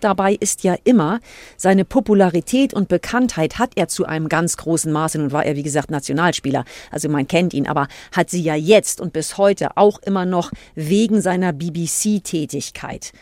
dabei 0.00 0.34
ist 0.34 0.64
ja 0.64 0.76
immer 0.84 1.20
seine 1.56 1.84
Popularität 1.84 2.72
und 2.72 2.88
Bekanntheit 2.88 3.10
Bekanntheit 3.10 3.58
hat 3.58 3.72
er 3.76 3.88
zu 3.88 4.04
einem 4.06 4.28
ganz 4.28 4.56
großen 4.56 4.92
Maße, 4.92 5.18
nun 5.18 5.32
war 5.32 5.44
er 5.44 5.56
wie 5.56 5.62
gesagt 5.62 5.90
Nationalspieler, 5.90 6.64
also 6.90 7.08
man 7.08 7.26
kennt 7.26 7.54
ihn, 7.54 7.66
aber 7.66 7.88
hat 8.12 8.30
sie 8.30 8.42
ja 8.42 8.54
jetzt 8.54 9.00
und 9.00 9.12
bis 9.12 9.36
heute 9.36 9.76
auch 9.76 9.98
immer 10.00 10.26
noch 10.26 10.52
wegen 10.74 11.20
seiner 11.20 11.52
BBC-Tätigkeit. 11.52 13.12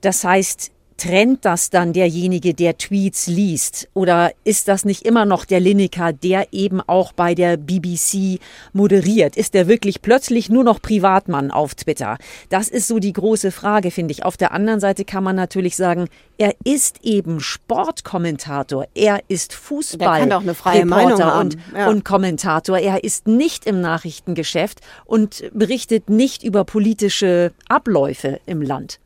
Das 0.00 0.22
heißt, 0.22 0.70
trennt 0.96 1.44
das 1.44 1.70
dann 1.70 1.92
derjenige, 1.92 2.54
der 2.54 2.78
Tweets 2.78 3.26
liest? 3.26 3.88
Oder 3.94 4.32
ist 4.44 4.68
das 4.68 4.84
nicht 4.84 5.02
immer 5.02 5.24
noch 5.24 5.44
der 5.44 5.60
Lineker, 5.60 6.12
der 6.12 6.52
eben 6.52 6.80
auch 6.80 7.12
bei 7.12 7.34
der 7.34 7.56
BBC 7.56 8.40
moderiert? 8.72 9.36
Ist 9.36 9.54
der 9.54 9.68
wirklich 9.68 10.02
plötzlich 10.02 10.48
nur 10.48 10.64
noch 10.64 10.80
Privatmann 10.80 11.50
auf 11.50 11.74
Twitter? 11.74 12.18
Das 12.48 12.68
ist 12.68 12.88
so 12.88 12.98
die 12.98 13.12
große 13.12 13.52
Frage, 13.52 13.90
finde 13.90 14.12
ich. 14.12 14.24
Auf 14.24 14.36
der 14.36 14.52
anderen 14.52 14.80
Seite 14.80 15.04
kann 15.04 15.24
man 15.24 15.36
natürlich 15.36 15.76
sagen, 15.76 16.08
er 16.38 16.54
ist 16.64 17.00
eben 17.02 17.40
Sportkommentator. 17.40 18.86
Er 18.94 19.20
ist 19.28 19.54
Fußball 19.54 20.32
auch 20.32 20.40
eine 20.40 20.54
freie 20.54 20.86
Meinung 20.86 21.20
und, 21.22 21.56
ja. 21.74 21.88
und 21.88 22.04
Kommentator. 22.04 22.78
Er 22.78 23.04
ist 23.04 23.26
nicht 23.26 23.66
im 23.66 23.80
Nachrichtengeschäft 23.80 24.80
und 25.04 25.44
berichtet 25.52 26.10
nicht 26.10 26.42
über 26.42 26.64
politische 26.64 27.52
Abläufe 27.68 28.40
im 28.46 28.62
Land. 28.62 28.98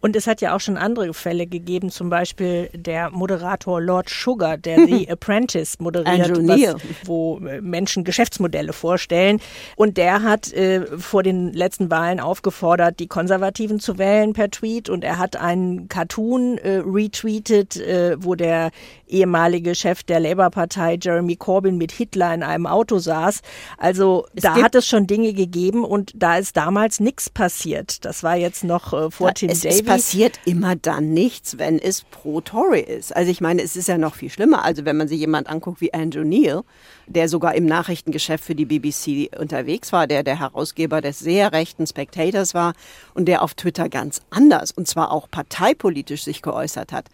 Und 0.00 0.16
es 0.16 0.26
hat 0.26 0.40
ja 0.40 0.54
auch 0.54 0.60
schon 0.60 0.76
andere 0.76 1.14
Fälle 1.14 1.46
gegeben, 1.46 1.90
zum 1.90 2.10
Beispiel 2.10 2.68
der 2.74 3.10
Moderator 3.10 3.80
Lord 3.80 4.08
Sugar, 4.08 4.58
der 4.58 4.86
The 4.86 5.08
Apprentice 5.10 5.78
moderiert, 5.78 6.30
was, 6.46 6.76
wo 7.04 7.38
äh, 7.38 7.60
Menschen 7.60 8.04
Geschäftsmodelle 8.04 8.72
vorstellen. 8.72 9.40
Und 9.76 9.96
der 9.96 10.22
hat 10.22 10.52
äh, 10.52 10.86
vor 10.98 11.22
den 11.22 11.52
letzten 11.52 11.90
Wahlen 11.90 12.20
aufgefordert, 12.20 12.98
die 12.98 13.06
Konservativen 13.06 13.80
zu 13.80 13.98
wählen 13.98 14.32
per 14.32 14.50
Tweet. 14.50 14.90
Und 14.90 15.04
er 15.04 15.18
hat 15.18 15.36
einen 15.36 15.88
Cartoon 15.88 16.58
äh, 16.58 16.82
retweetet, 16.84 17.76
äh, 17.76 18.16
wo 18.18 18.34
der 18.34 18.70
ehemalige 19.06 19.74
Chef 19.74 20.02
der 20.02 20.20
Labour-Partei 20.20 20.98
Jeremy 21.00 21.36
Corbyn 21.36 21.76
mit 21.76 21.92
Hitler 21.92 22.34
in 22.34 22.42
einem 22.42 22.66
Auto 22.66 22.98
saß. 22.98 23.40
Also 23.78 24.26
es 24.34 24.42
da 24.42 24.54
hat 24.56 24.74
es 24.74 24.86
schon 24.86 25.06
Dinge 25.06 25.32
gegeben 25.32 25.84
und 25.84 26.12
da 26.14 26.36
ist 26.36 26.56
damals 26.56 27.00
nichts 27.00 27.30
passiert. 27.30 28.04
Das 28.04 28.22
war 28.22 28.36
jetzt 28.36 28.64
noch 28.64 28.92
äh, 28.92 29.10
vor 29.10 29.32
Tim 29.34 29.53
es, 29.58 29.62
Davies. 29.62 29.80
Es 29.80 29.86
passiert 29.86 30.40
immer 30.44 30.76
dann 30.76 31.12
nichts, 31.12 31.58
wenn 31.58 31.78
es 31.78 32.02
pro 32.02 32.40
Tory 32.40 32.80
ist. 32.80 33.14
Also 33.14 33.30
ich 33.30 33.40
meine, 33.40 33.62
es 33.62 33.76
ist 33.76 33.88
ja 33.88 33.98
noch 33.98 34.14
viel 34.14 34.30
schlimmer. 34.30 34.64
Also 34.64 34.84
wenn 34.84 34.96
man 34.96 35.08
sich 35.08 35.20
jemand 35.20 35.48
anguckt 35.48 35.80
wie 35.80 35.92
Andrew 35.92 36.24
Neil, 36.24 36.62
der 37.06 37.28
sogar 37.28 37.54
im 37.54 37.66
Nachrichtengeschäft 37.66 38.44
für 38.44 38.54
die 38.54 38.64
BBC 38.64 39.38
unterwegs 39.38 39.92
war, 39.92 40.06
der 40.06 40.22
der 40.22 40.38
Herausgeber 40.38 41.00
des 41.00 41.18
sehr 41.18 41.52
rechten 41.52 41.86
Spectators 41.86 42.54
war 42.54 42.74
und 43.14 43.26
der 43.26 43.42
auf 43.42 43.54
Twitter 43.54 43.88
ganz 43.88 44.20
anders 44.30 44.72
und 44.72 44.88
zwar 44.88 45.12
auch 45.12 45.30
parteipolitisch 45.30 46.24
sich 46.24 46.42
geäußert 46.42 46.92
hat 46.92 47.06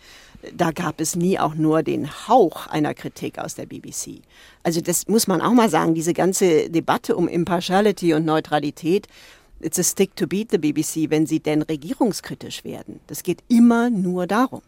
da 0.55 0.71
gab 0.71 1.01
es 1.01 1.17
nie 1.17 1.39
auch 1.39 1.55
nur 1.55 1.83
den 1.83 2.09
Hauch 2.29 2.67
einer 2.67 2.95
Kritik 2.95 3.39
aus 3.39 3.55
der 3.55 3.67
BBC. 3.67 4.23
Also 4.63 4.81
das 4.81 5.07
muss 5.09 5.27
man 5.27 5.41
auch 5.41 5.53
mal 5.53 5.69
sagen, 5.69 5.95
diese 5.95 6.15
ganze 6.15 6.71
Debatte 6.71 7.17
um 7.17 7.29
Impartiality 7.29 8.15
und 8.15 8.25
Neutralität, 8.25 9.07
it's 9.61 9.79
a 9.79 9.83
stick 9.83 10.17
to 10.17 10.27
beat 10.27 10.51
the 10.51 10.59
BBC, 10.59 11.11
wenn 11.11 11.27
sie 11.27 11.41
denn 11.41 11.63
regierungskritisch 11.63 12.65
werden. 12.65 13.01
Das 13.07 13.23
geht 13.23 13.43
immer 13.49 13.91
nur 13.91 14.27
darum. 14.27 14.63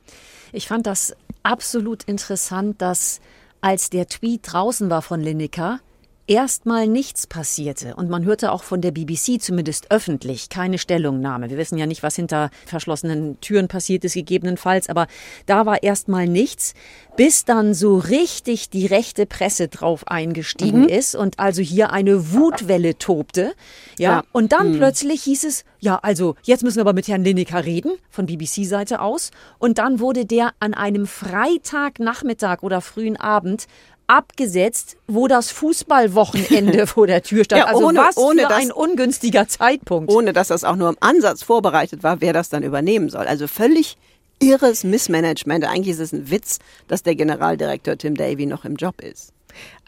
Ich 0.53 0.69
fand 0.69 0.87
das 0.87 1.15
absolut 1.43 2.05
interessant, 2.05 2.81
dass 2.81 3.21
als 3.61 3.91
der 3.91 4.07
Tweet 4.09 4.41
draußen 4.45 4.91
war 4.91 5.03
von 5.03 5.21
Lineker, 5.21 5.81
erstmal 6.27 6.87
nichts 6.87 7.27
passierte 7.27 7.97
und 7.97 8.09
man 8.09 8.25
hörte 8.25 8.53
auch 8.53 8.63
von 8.63 8.81
der 8.81 8.93
BBC 8.93 9.41
zumindest 9.41 9.91
öffentlich 9.91 10.49
keine 10.49 10.79
Stellungnahme. 10.79 11.51
Wir 11.51 11.59
wissen 11.59 11.79
ja 11.79 11.87
nicht, 11.87 12.03
was 12.03 12.17
hinter 12.17 12.51
verschlossenen 12.67 13.41
Türen 13.41 13.69
passiert 13.69 14.05
ist 14.05 14.15
gegebenenfalls, 14.15 14.89
aber 14.89 15.07
da 15.47 15.67
war 15.67 15.83
erstmal 15.83 16.29
nichts, 16.29 16.75
bis 17.17 17.45
dann 17.45 17.75
so 17.75 17.99
richtig 17.99 18.71
die 18.71 18.87
rechte 18.87 19.27
Presse 19.27 19.69
drauf 19.69 20.09
eingestiegen 20.09 20.83
mhm. 20.83 20.89
ist 20.89 21.15
und 21.15 21.39
also 21.39 21.61
hier 21.61 21.93
eine 21.93 22.33
Wutwelle 22.33 22.97
tobte. 22.97 23.53
Ja, 23.99 24.11
ja. 24.11 24.25
und 24.33 24.53
dann 24.53 24.73
mhm. 24.73 24.79
plötzlich 24.79 25.23
hieß 25.25 25.45
es, 25.45 25.65
ja, 25.81 25.99
also 26.03 26.37
jetzt 26.45 26.63
müssen 26.63 26.77
wir 26.77 26.83
aber 26.83 26.93
mit 26.93 27.09
Herrn 27.09 27.25
Lineker 27.25 27.65
reden, 27.65 27.93
von 28.09 28.27
BBC-Seite 28.27 29.01
aus. 29.01 29.33
Und 29.59 29.79
dann 29.79 29.99
wurde 29.99 30.25
der 30.25 30.53
an 30.61 30.75
einem 30.75 31.07
Freitagnachmittag 31.07 32.63
oder 32.63 32.81
frühen 32.81 33.17
Abend 33.17 33.67
abgesetzt, 34.13 34.99
wo 35.09 35.27
das 35.27 35.51
Fußballwochenende 35.51 36.87
vor 36.87 37.07
der 37.07 37.23
Tür 37.23 37.45
stand. 37.45 37.61
Ja, 37.61 37.67
also 37.67 37.87
ohne, 37.87 37.99
was 37.99 38.17
ohne 38.19 38.43
für 38.43 38.49
das, 38.49 38.59
ein 38.59 38.71
ungünstiger 38.71 39.49
Zeitpunkt. 39.49 40.13
Ohne 40.13 40.35
dass 40.35 40.49
das 40.49 40.65
auch 40.65 40.77
nur 40.77 40.91
im 40.91 40.97
Ansatz 41.01 41.43
vorbereitet 41.43 42.03
war, 42.03 42.21
wer 42.21 42.35
das 42.35 42.51
dann 42.51 42.63
übernehmen 42.63 43.09
soll. 43.09 43.27
Also 43.27 43.49
völlig 43.49 43.97
irres 44.39 44.85
Missmanagement. 44.85 45.65
Eigentlich 45.65 45.95
ist 45.95 46.01
es 46.01 46.13
ein 46.13 46.31
Witz, 46.31 46.59
dass 46.89 47.03
der 47.03 47.15
Generaldirektor 47.15 47.97
Tim 47.97 48.15
Davy 48.15 48.45
noch 48.45 48.67
im 48.67 48.77
Job 48.77 49.01
ist. 49.01 49.33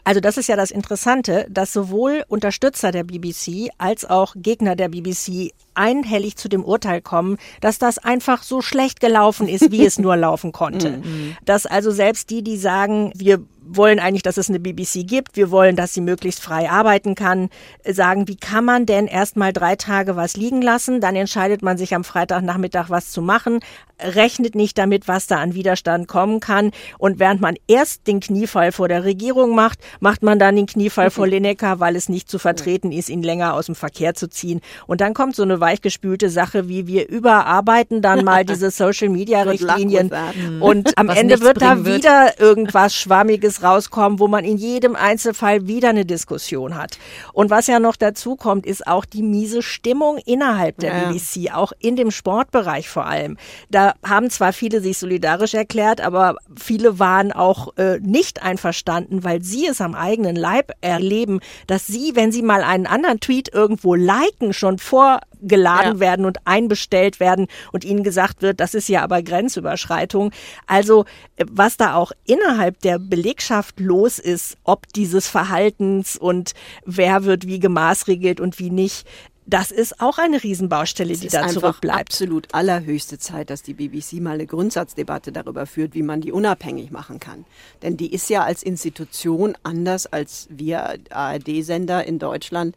Also 0.05 0.21
das 0.21 0.37
ist 0.37 0.47
ja 0.47 0.55
das 0.55 0.71
Interessante, 0.71 1.47
dass 1.49 1.73
sowohl 1.73 2.23
Unterstützer 2.27 2.91
der 2.91 3.03
BBC 3.03 3.69
als 3.79 4.05
auch 4.05 4.35
Gegner 4.37 4.75
der 4.75 4.89
BBC 4.89 5.51
einhellig 5.73 6.37
zu 6.37 6.47
dem 6.47 6.63
Urteil 6.63 7.01
kommen, 7.01 7.37
dass 7.59 7.79
das 7.79 7.97
einfach 7.97 8.43
so 8.43 8.61
schlecht 8.61 8.99
gelaufen 8.99 9.47
ist, 9.47 9.71
wie 9.71 9.85
es 9.85 9.99
nur 9.99 10.15
laufen 10.15 10.51
konnte. 10.51 10.85
Mhm. 11.05 11.35
dass 11.43 11.65
also 11.65 11.91
selbst 11.91 12.29
die, 12.29 12.43
die 12.43 12.57
sagen, 12.57 13.11
wir 13.15 13.43
wollen 13.65 13.99
eigentlich, 13.99 14.23
dass 14.23 14.37
es 14.37 14.49
eine 14.49 14.59
BBC 14.59 15.05
gibt, 15.07 15.35
wir 15.35 15.51
wollen, 15.51 15.75
dass 15.75 15.93
sie 15.93 16.01
möglichst 16.01 16.41
frei 16.41 16.69
arbeiten 16.69 17.15
kann, 17.15 17.49
sagen, 17.83 18.27
wie 18.27 18.35
kann 18.35 18.63
man 18.63 18.85
denn 18.85 19.07
erst 19.07 19.35
mal 19.35 19.51
drei 19.51 19.75
Tage 19.75 20.15
was 20.15 20.37
liegen 20.37 20.61
lassen, 20.61 21.01
dann 21.01 21.15
entscheidet 21.15 21.63
man 21.63 21.77
sich 21.77 21.95
am 21.95 22.03
Freitagnachmittag 22.03 22.89
was 22.89 23.11
zu 23.11 23.21
machen, 23.21 23.59
rechnet 23.99 24.55
nicht 24.55 24.77
damit, 24.77 25.07
was 25.07 25.27
da 25.27 25.37
an 25.37 25.53
Widerstand 25.53 26.07
kommen 26.07 26.39
kann 26.39 26.71
und 26.97 27.19
während 27.19 27.41
man 27.41 27.55
erst 27.67 28.07
den 28.07 28.19
Kniefall 28.19 28.71
vor 28.71 28.87
der 28.87 29.03
Regierung 29.03 29.55
macht, 29.55 29.79
macht 29.99 30.23
man 30.23 30.39
dann 30.39 30.55
den 30.55 30.65
Kniefall 30.65 31.09
vor 31.09 31.27
Lineker, 31.27 31.79
weil 31.79 31.95
es 31.95 32.09
nicht 32.09 32.29
zu 32.29 32.39
vertreten 32.39 32.91
ist, 32.91 33.09
ihn 33.09 33.23
länger 33.23 33.53
aus 33.53 33.67
dem 33.67 33.75
Verkehr 33.75 34.13
zu 34.13 34.29
ziehen. 34.29 34.61
Und 34.87 35.01
dann 35.01 35.13
kommt 35.13 35.35
so 35.35 35.43
eine 35.43 35.59
weichgespülte 35.59 36.29
Sache, 36.29 36.67
wie 36.67 36.87
wir 36.87 37.07
überarbeiten 37.07 38.01
dann 38.01 38.23
mal 38.23 38.45
diese 38.45 38.71
Social 38.71 39.09
Media 39.09 39.43
Richtlinien. 39.43 40.11
Und 40.59 40.97
am 40.97 41.09
Ende 41.09 41.41
wird 41.41 41.61
da 41.61 41.85
wieder 41.85 42.39
irgendwas 42.39 42.95
schwammiges 42.95 43.63
rauskommen, 43.63 44.19
wo 44.19 44.27
man 44.27 44.45
in 44.45 44.57
jedem 44.57 44.95
Einzelfall 44.95 45.67
wieder 45.67 45.89
eine 45.89 46.05
Diskussion 46.05 46.75
hat. 46.75 46.97
Und 47.33 47.49
was 47.49 47.67
ja 47.67 47.79
noch 47.79 47.95
dazu 47.95 48.35
kommt, 48.35 48.65
ist 48.65 48.87
auch 48.87 49.05
die 49.05 49.21
miese 49.23 49.61
Stimmung 49.61 50.17
innerhalb 50.25 50.77
der 50.79 50.95
ja. 50.95 51.09
BBC, 51.09 51.53
auch 51.53 51.71
in 51.79 51.95
dem 51.95 52.11
Sportbereich 52.11 52.89
vor 52.89 53.05
allem. 53.05 53.37
Da 53.69 53.93
haben 54.03 54.29
zwar 54.29 54.53
viele 54.53 54.81
sich 54.81 54.97
solidarisch 54.97 55.53
erklärt, 55.53 56.01
aber 56.01 56.35
viele 56.55 56.99
waren 56.99 57.31
auch 57.31 57.75
äh, 57.77 57.99
nicht 57.99 58.43
einverstanden, 58.43 59.23
weil 59.23 59.41
sie 59.43 59.67
es 59.67 59.81
am 59.85 59.95
eigenen 59.95 60.35
Leib 60.35 60.71
erleben, 60.81 61.39
dass 61.67 61.87
sie, 61.87 62.15
wenn 62.15 62.31
sie 62.31 62.41
mal 62.41 62.63
einen 62.63 62.87
anderen 62.87 63.19
Tweet 63.19 63.53
irgendwo 63.53 63.95
liken, 63.95 64.51
schon 64.51 64.77
vor 64.77 65.21
geladen 65.41 65.95
ja. 65.95 65.99
werden 65.99 66.25
und 66.25 66.39
einbestellt 66.45 67.19
werden 67.19 67.47
und 67.71 67.85
ihnen 67.85 68.03
gesagt 68.03 68.41
wird, 68.41 68.59
das 68.59 68.73
ist 68.73 68.89
ja 68.89 69.03
aber 69.03 69.21
Grenzüberschreitung. 69.21 70.31
Also 70.65 71.05
äh, 71.35 71.45
was 71.49 71.77
da 71.77 71.95
auch 71.95 72.11
innerhalb 72.25 72.79
der 72.81 72.99
Belegschaft 72.99 73.79
los 73.79 74.19
ist, 74.19 74.57
ob 74.63 74.91
dieses 74.93 75.27
Verhaltens 75.27 76.17
und 76.17 76.53
wer 76.85 77.23
wird 77.23 77.47
wie 77.47 77.59
gemaßregelt 77.59 78.39
und 78.41 78.59
wie 78.59 78.71
nicht, 78.71 79.07
das 79.45 79.71
ist 79.71 80.01
auch 80.01 80.17
eine 80.17 80.41
Riesenbaustelle, 80.41 81.13
es 81.13 81.19
die 81.19 81.27
da 81.27 81.47
zurückbleibt. 81.47 82.11
Absolut 82.11 82.53
allerhöchste 82.53 83.19
Zeit, 83.19 83.49
dass 83.49 83.61
die 83.61 83.73
BBC 83.73 84.13
mal 84.13 84.33
eine 84.33 84.47
Grundsatzdebatte 84.47 85.31
darüber 85.31 85.65
führt, 85.67 85.93
wie 85.93 86.01
man 86.01 86.21
die 86.21 86.31
unabhängig 86.31 86.91
machen 86.91 87.19
kann. 87.19 87.45
Denn 87.83 87.95
die 87.95 88.11
ist 88.11 88.29
ja 88.29 88.43
als 88.43 88.63
Institution 88.63 89.55
anders 89.63 90.07
als 90.07 90.47
wir 90.49 90.97
ARD-Sender 91.09 92.05
in 92.05 92.17
Deutschland 92.17 92.75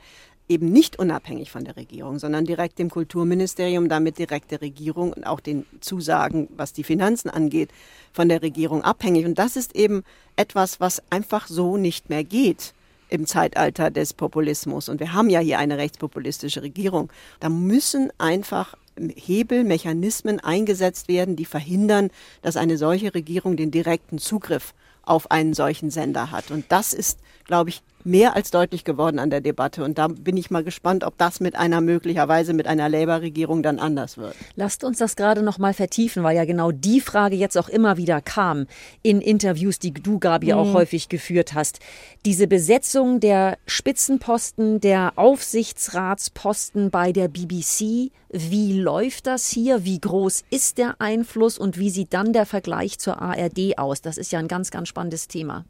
eben 0.49 0.71
nicht 0.71 0.99
unabhängig 0.99 1.51
von 1.51 1.65
der 1.65 1.77
Regierung, 1.77 2.19
sondern 2.19 2.45
direkt 2.45 2.79
dem 2.79 2.91
Kulturministerium, 2.91 3.89
damit 3.89 4.19
direkt 4.19 4.51
der 4.51 4.63
Regierung 4.63 5.13
und 5.13 5.25
auch 5.25 5.41
den 5.41 5.67
Zusagen, 5.81 6.49
was 6.57 6.73
die 6.73 6.85
Finanzen 6.85 7.29
angeht, 7.29 7.71
von 8.13 8.29
der 8.29 8.43
Regierung 8.43 8.83
abhängig. 8.83 9.27
Und 9.27 9.39
das 9.39 9.57
ist 9.57 9.77
eben 9.77 10.05
etwas, 10.37 10.81
was 10.81 11.03
einfach 11.11 11.49
so 11.49 11.77
nicht 11.77 12.09
mehr 12.09 12.25
geht 12.25 12.73
im 13.09 13.27
Zeitalter 13.27 13.91
des 13.91 14.13
Populismus. 14.15 14.89
Und 14.89 15.01
wir 15.01 15.13
haben 15.13 15.31
ja 15.31 15.41
hier 15.41 15.59
eine 15.59 15.79
rechtspopulistische 15.79 16.63
Regierung. 16.63 17.11
Da 17.41 17.49
müssen 17.49 18.11
einfach 18.19 18.75
Hebel, 18.99 19.65
Mechanismen 19.65 20.41
eingesetzt 20.41 21.09
werden, 21.09 21.37
die 21.37 21.45
verhindern, 21.45 22.11
dass 22.43 22.57
eine 22.57 22.77
solche 22.77 23.15
Regierung 23.15 23.57
den 23.57 23.71
direkten 23.71 24.19
Zugriff 24.19 24.75
auf 25.03 25.31
einen 25.31 25.55
solchen 25.55 25.91
Sender 25.91 26.31
hat. 26.31 26.51
Und 26.51 26.67
das 26.69 26.93
ist, 26.93 27.19
glaube 27.45 27.71
ich, 27.71 27.83
mehr 28.09 28.35
als 28.35 28.51
deutlich 28.51 28.85
geworden 28.85 29.19
an 29.19 29.31
der 29.31 29.41
Debatte. 29.41 29.85
Und 29.85 29.99
da 29.99 30.09
bin 30.09 30.37
ich 30.37 30.51
mal 30.51 30.65
gespannt, 30.65 31.05
ob 31.05 31.17
das 31.19 31.41
mit 31.41 31.55
einer 31.55 31.81
möglicherweise 31.81 32.55
mit 32.55 32.67
einer 32.67 32.89
Labour-Regierung 32.89 33.63
dann 33.63 33.79
anders 33.79 34.19
wird. 34.19 34.35
Lasst 34.57 34.83
uns 34.83 34.99
das 34.99 35.15
gerade 35.15 35.43
noch 35.43 35.59
mal 35.59 35.75
vertiefen, 35.75 36.23
weil 36.23 36.37
ja 36.37 36.45
genau 36.45 36.73
die 36.73 37.01
Frage 37.01 37.37
jetzt 37.37 37.57
auch 37.57 37.69
immer 37.69 37.97
wieder 37.97 38.21
kam 38.21 38.67
in 39.03 39.21
Interviews, 39.21 39.79
die 39.79 39.93
du, 39.93 40.19
Gabi, 40.19 40.53
mhm. 40.53 40.59
auch 40.59 40.73
häufig 40.73 41.09
geführt 41.09 41.55
hast. 41.55 41.81
Diese 42.25 42.49
Besetzung 42.49 43.21
der 43.21 43.59
Spitzenposten, 43.67 44.81
der 44.81 45.13
Aufsichtsratsposten 45.17 46.91
bei 46.91 47.13
der 47.13 47.29
BBC. 47.29 48.11
Wie 48.31 48.81
läuft 48.81 49.27
das 49.27 49.49
hier? 49.49 49.85
Wie 49.85 50.01
groß 50.01 50.45
ist 50.51 50.79
der 50.79 50.97
Einfluss 51.01 51.59
und 51.59 51.79
wie 51.79 51.91
sieht 51.91 52.13
dann 52.13 52.33
der 52.33 52.47
Vergleich 52.47 52.99
zur 52.99 53.21
ARD 53.21 53.79
aus? 53.79 54.03
Das 54.03 54.19
ist 54.19 54.33
ja 54.33 54.39
ein 54.39 54.49
ganz, 54.49 54.71
ganz 54.71 54.89
spannendes 54.89 55.29
Thema. 55.29 55.65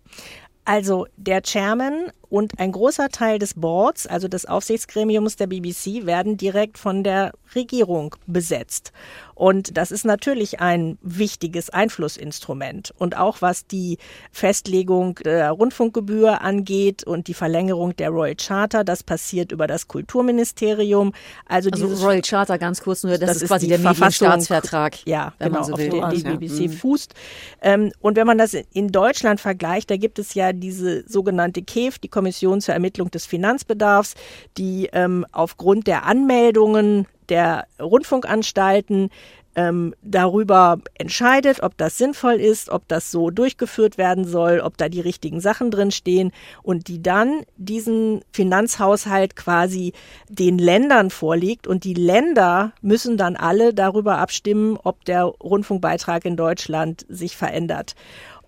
Also 0.69 1.07
der 1.17 1.41
Chairman 1.43 2.13
und 2.31 2.59
ein 2.59 2.73
großer 2.73 3.09
Teil 3.09 3.39
des 3.39 3.55
Boards, 3.55 4.07
also 4.07 4.29
des 4.29 4.47
Aufsichtsgremiums 4.47 5.37
der 5.37 5.47
BBC, 5.47 6.07
werden 6.07 6.37
direkt 6.37 6.79
von 6.79 7.03
der 7.03 7.33
Regierung 7.55 8.15
besetzt. 8.27 8.93
Und 9.39 9.77
das 9.77 9.93
ist 9.93 10.05
natürlich 10.05 10.59
ein 10.59 10.99
wichtiges 11.01 11.71
Einflussinstrument. 11.71 12.93
Und 12.99 13.17
auch 13.17 13.41
was 13.41 13.69
die 13.69 13.99
Festlegung 14.33 15.15
der 15.25 15.53
Rundfunkgebühr 15.53 16.43
angeht 16.43 17.05
und 17.05 17.29
die 17.29 17.35
Verlängerung 17.35 17.95
der 17.95 18.11
Royal 18.11 18.35
Charter, 18.35 18.83
das 18.83 19.05
passiert 19.05 19.53
über 19.53 19.69
das 19.69 19.87
Kulturministerium. 19.87 21.13
Also, 21.47 21.71
also 21.71 21.87
Royal 22.05 22.21
Charter 22.21 22.59
ganz 22.59 22.83
kurz 22.83 23.05
nur, 23.05 23.17
das, 23.17 23.35
das 23.35 23.43
ist 23.43 23.49
quasi 23.49 23.69
der 23.69 23.79
Medienstaatsvertrag. 23.79 25.07
Ja, 25.07 25.33
genau, 25.39 25.63
so 25.63 25.75
auf 25.75 25.79
den 25.79 25.93
die 26.11 26.23
BBC 26.25 26.73
ja. 26.73 26.77
fußt. 26.77 27.15
Ähm, 27.63 27.93
und 28.01 28.17
wenn 28.17 28.27
man 28.27 28.39
das 28.39 28.55
in 28.55 28.89
Deutschland 28.89 29.41
vergleicht, 29.41 29.89
da 29.91 29.97
gibt 29.97 30.19
es 30.19 30.35
ja 30.35 30.53
diese 30.53 31.09
sogenannte 31.09 31.63
KEF, 31.63 32.01
die 32.01 32.09
Kommission 32.19 32.61
zur 32.61 32.75
Ermittlung 32.75 33.13
des 33.13 33.27
Finanzbedarfs, 33.27 34.17
die 34.57 34.89
ähm, 34.93 35.25
aufgrund 35.31 35.87
der 35.87 36.05
Anmeldungen 36.05 37.07
der 37.29 37.69
Rundfunkanstalten 37.81 39.11
ähm, 39.55 39.95
darüber 40.03 40.79
entscheidet, 40.95 41.63
ob 41.63 41.77
das 41.79 41.97
sinnvoll 41.97 42.35
ist, 42.35 42.71
ob 42.71 42.89
das 42.89 43.13
so 43.13 43.31
durchgeführt 43.31 43.99
werden 43.99 44.25
soll, 44.25 44.59
ob 44.59 44.77
da 44.77 44.89
die 44.89 45.01
richtigen 45.01 45.41
Sachen 45.41 45.71
drin 45.71 45.93
stehen 45.93 46.33
und 46.65 46.89
die 46.89 47.01
dann 47.01 47.43
diesen 47.57 48.23
Finanzhaushalt 48.33 49.37
quasi 49.37 49.93
den 50.29 50.59
Ländern 50.59 51.11
vorliegt 51.11 51.69
und 51.69 51.85
die 51.85 51.95
Länder 51.95 52.73
müssen 52.83 53.17
dann 53.17 53.37
alle 53.37 53.75
darüber 53.75 54.19
abstimmen, 54.19 54.77
ob 54.83 55.05
der 55.05 55.23
Rundfunkbeitrag 55.23 56.25
in 56.25 56.37
Deutschland 56.37 57.07
sich 57.09 57.37
verändert. 57.37 57.95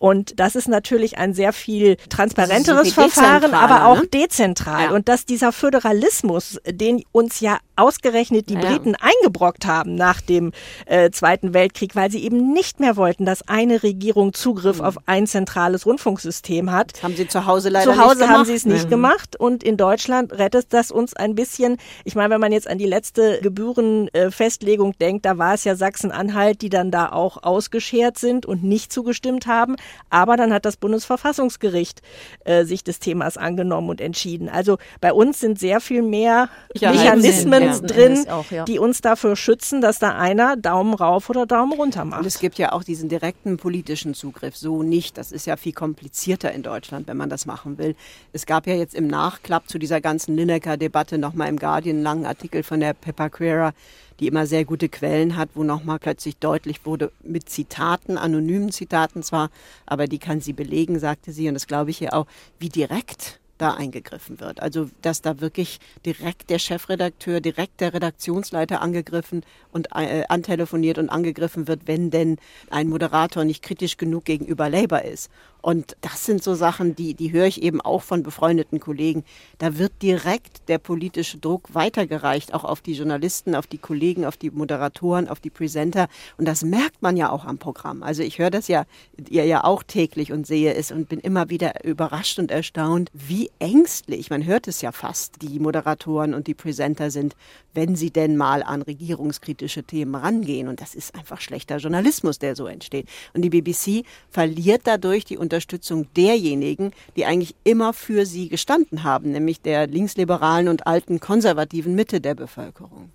Und 0.00 0.40
das 0.40 0.57
ist 0.57 0.66
natürlich 0.66 1.19
ein 1.19 1.35
sehr 1.35 1.52
viel 1.52 1.97
transparenteres 2.09 2.95
Verfahren, 2.95 3.52
aber 3.52 3.87
auch 3.87 4.00
ne? 4.00 4.07
dezentral. 4.07 4.85
Ja. 4.85 4.90
Und 4.92 5.09
dass 5.11 5.26
dieser 5.26 5.52
Föderalismus, 5.52 6.59
den 6.66 7.04
uns 7.12 7.40
ja 7.40 7.59
ausgerechnet 7.76 8.49
die 8.49 8.54
ja. 8.54 8.61
Briten 8.61 8.95
eingebrockt 8.95 9.66
haben 9.66 9.95
nach 9.95 10.23
dem 10.23 10.52
äh, 10.87 11.11
Zweiten 11.11 11.52
Weltkrieg, 11.52 11.97
weil 11.97 12.11
sie 12.11 12.25
eben 12.25 12.52
nicht 12.52 12.80
mehr 12.80 12.97
wollten, 12.97 13.26
dass 13.26 13.47
eine 13.47 13.83
Regierung 13.83 14.33
Zugriff 14.33 14.78
mhm. 14.78 14.85
auf 14.85 14.97
ein 15.04 15.26
zentrales 15.26 15.85
Rundfunksystem 15.85 16.73
hat. 16.73 16.95
Das 16.95 17.02
haben 17.02 17.16
sie 17.16 17.28
zu 17.28 17.45
Hause 17.45 17.69
leider 17.69 17.92
Zu 17.92 18.02
Hause 18.02 18.28
haben 18.30 18.47
sie 18.47 18.54
es 18.54 18.64
nicht 18.64 18.87
mhm. 18.87 18.90
gemacht 18.90 19.37
und 19.38 19.62
in 19.62 19.76
Deutschland 19.76 20.33
rettet 20.33 20.73
das 20.73 20.90
uns 20.90 21.14
ein 21.14 21.35
bisschen. 21.35 21.76
Ich 22.04 22.14
meine, 22.14 22.33
wenn 22.33 22.40
man 22.40 22.52
jetzt 22.52 22.69
an 22.69 22.78
die 22.78 22.87
letzte 22.87 23.40
Gebührenfestlegung 23.42 24.97
denkt, 24.99 25.26
da 25.26 25.37
war 25.37 25.52
es 25.52 25.64
ja 25.64 25.75
Sachsen-Anhalt, 25.75 26.62
die 26.62 26.71
dann 26.71 26.90
da 26.90 27.12
auch 27.12 27.42
ausgeschert 27.42 28.19
sind 28.19 28.47
und 28.47 28.64
nicht 28.64 28.92
zugestimmt 28.95 29.47
haben. 29.47 29.76
Aber 30.11 30.37
dann 30.37 30.52
hat 30.52 30.64
das 30.64 30.76
Bundesverfassungsgericht 30.76 32.02
äh, 32.44 32.64
sich 32.64 32.82
des 32.82 32.99
Themas 32.99 33.37
angenommen 33.37 33.90
und 33.90 34.00
entschieden. 34.00 34.49
Also 34.49 34.78
bei 35.00 35.12
uns 35.12 35.40
sind 35.40 35.59
sehr 35.59 35.80
viel 35.80 36.02
mehr 36.02 36.49
Ja, 36.75 36.90
Mechanismen 36.92 37.62
ja, 37.62 37.78
drin, 37.78 38.28
auch, 38.28 38.50
ja. 38.50 38.64
die 38.64 38.78
uns 38.78 39.00
dafür 39.00 39.37
schützen, 39.37 39.80
dass 39.80 39.99
da 39.99 40.16
einer 40.16 40.56
Daumen 40.56 40.94
rauf 40.94 41.30
oder 41.30 41.47
Daumen 41.47 41.73
runter 41.73 42.04
macht. 42.04 42.20
Und 42.20 42.26
es 42.26 42.38
gibt 42.40 42.59
ja 42.59 42.73
auch 42.73 42.82
diesen 42.82 43.09
direkten 43.09 43.56
politischen 43.56 44.14
Zugriff. 44.14 44.56
So 44.56 44.82
nicht. 44.82 45.16
Das 45.16 45.32
ist 45.32 45.47
ja 45.47 45.56
viel 45.56 45.73
komplizierter 45.73 46.52
in 46.52 46.62
Deutschland, 46.62 47.06
wenn 47.06 47.16
man 47.16 47.30
das 47.30 47.47
machen 47.47 47.78
will. 47.78 47.94
Es 48.32 48.47
gab 48.47 48.66
ja 48.66 48.75
jetzt 48.75 48.94
im 48.94 49.06
Nachklapp 49.06 49.68
zu 49.68 49.78
dieser 49.78 50.00
ganzen 50.00 50.37
Lineker-Debatte 50.37 51.18
nochmal 51.18 51.49
im 51.49 51.59
Guardian 51.59 51.97
einen 51.97 52.02
langen 52.02 52.26
Artikel 52.26 52.62
von 52.62 52.80
der 52.80 52.94
Peppa 52.94 53.28
Quera, 53.28 53.73
die 54.20 54.28
immer 54.28 54.46
sehr 54.46 54.64
gute 54.64 54.88
Quellen 54.88 55.36
hat, 55.36 55.50
wo 55.54 55.64
nochmal 55.64 55.98
plötzlich 55.98 56.36
deutlich 56.36 56.84
wurde, 56.84 57.10
mit 57.24 57.48
Zitaten, 57.48 58.18
anonymen 58.18 58.70
Zitaten 58.70 59.22
zwar, 59.22 59.50
aber 59.86 60.06
die 60.06 60.18
kann 60.18 60.40
sie 60.40 60.52
belegen, 60.52 60.98
sagte 60.98 61.32
sie. 61.32 61.48
Und 61.48 61.54
das 61.54 61.66
glaube 61.66 61.90
ich 61.90 62.00
ja 62.00 62.12
auch, 62.12 62.26
wie 62.58 62.68
direkt 62.68 63.40
da 63.60 63.74
eingegriffen 63.74 64.40
wird. 64.40 64.60
Also, 64.62 64.88
dass 65.02 65.22
da 65.22 65.40
wirklich 65.40 65.80
direkt 66.06 66.50
der 66.50 66.58
Chefredakteur, 66.58 67.40
direkt 67.40 67.80
der 67.80 67.92
Redaktionsleiter 67.92 68.80
angegriffen 68.80 69.44
und 69.72 69.88
äh, 69.94 70.24
antelefoniert 70.28 70.98
und 70.98 71.10
angegriffen 71.10 71.68
wird, 71.68 71.82
wenn 71.86 72.10
denn 72.10 72.38
ein 72.70 72.88
Moderator 72.88 73.44
nicht 73.44 73.62
kritisch 73.62 73.96
genug 73.96 74.24
gegenüber 74.24 74.70
Labour 74.70 75.02
ist. 75.02 75.30
Und 75.62 75.97
das 76.00 76.25
sind 76.25 76.43
so 76.43 76.55
Sachen, 76.55 76.97
die, 76.97 77.14
die 77.14 77.33
höre 77.33 77.47
ich 77.47 77.62
eben 77.62 77.81
auch 77.81 78.02
von 78.02 78.23
befreundeten 78.23 78.81
Kollegen. 78.81 79.25
Da 79.59 79.79
wird 79.79 79.93
direkt 80.02 80.69
der 80.69 80.79
politische 80.79 81.38
Druck 81.38 81.75
weitergereicht, 81.75 82.55
auch 82.55 82.64
auf 82.64 82.81
die 82.81 82.95
Journalisten, 82.95 83.55
auf 83.55 83.67
die 83.67 83.79
Kollegen, 83.79 84.25
auf 84.25 84.37
die 84.37 84.50
Moderatoren, 84.50 85.29
auf 85.29 85.40
die 85.40 85.50
Presenter. 85.50 86.09
Und 86.38 86.47
das 86.47 86.62
merkt 86.62 87.02
man 87.02 87.17
ja 87.17 87.31
auch 87.31 87.45
am 87.45 87.59
Programm. 87.59 88.02
Also 88.02 88.23
ich 88.23 88.38
höre 88.38 88.50
das 88.50 88.69
ja, 88.69 88.85
ihr 89.29 89.45
ja 89.45 89.64
auch 89.64 89.83
täglich 89.83 90.33
und 90.33 90.47
sehe 90.47 90.75
es 90.75 90.90
und 90.90 91.09
bin 91.09 91.21
immer 91.21 91.50
wieder 91.50 91.85
überrascht 91.85 92.38
und 92.38 92.50
erstaunt, 92.50 93.11
wie 93.12 93.50
ängstlich, 93.59 94.31
man 94.31 94.45
hört 94.45 94.69
es 94.69 94.81
ja 94.81 94.93
fast, 94.93 95.43
die 95.43 95.59
Moderatoren 95.59 96.35
und 96.35 96.47
die 96.47 96.55
Presenter 96.55 97.11
sind, 97.11 97.37
wenn 97.75 97.97
sie 97.97 98.11
denn 98.11 98.37
mal 98.37 98.62
an 98.62 98.83
regierungskritische 98.83 99.85
Themen 99.85 100.14
rangehen. 100.14 100.69
Und 100.69 100.81
das 100.81 100.95
ist 100.95 101.14
einfach 101.14 101.40
schlechter 101.40 101.76
Journalismus, 101.76 102.38
der 102.38 102.57
so 102.57 102.67
entsteht. 102.67 103.09
Und 103.35 103.43
die 103.43 103.50
BBC 103.50 104.05
verliert 104.31 104.83
dadurch 104.85 105.25
die 105.25 105.38
Unterstützung 105.50 106.07
derjenigen, 106.16 106.92
die 107.16 107.26
eigentlich 107.26 107.57
immer 107.64 107.92
für 107.92 108.25
sie 108.25 108.49
gestanden 108.49 109.02
haben, 109.02 109.33
nämlich 109.33 109.61
der 109.61 109.88
linksliberalen 109.88 110.69
und 110.69 110.87
alten 110.87 111.19
konservativen 111.19 111.97
Mitte 111.97 112.21
der 112.21 112.37
Bevölkerung. 112.37 113.11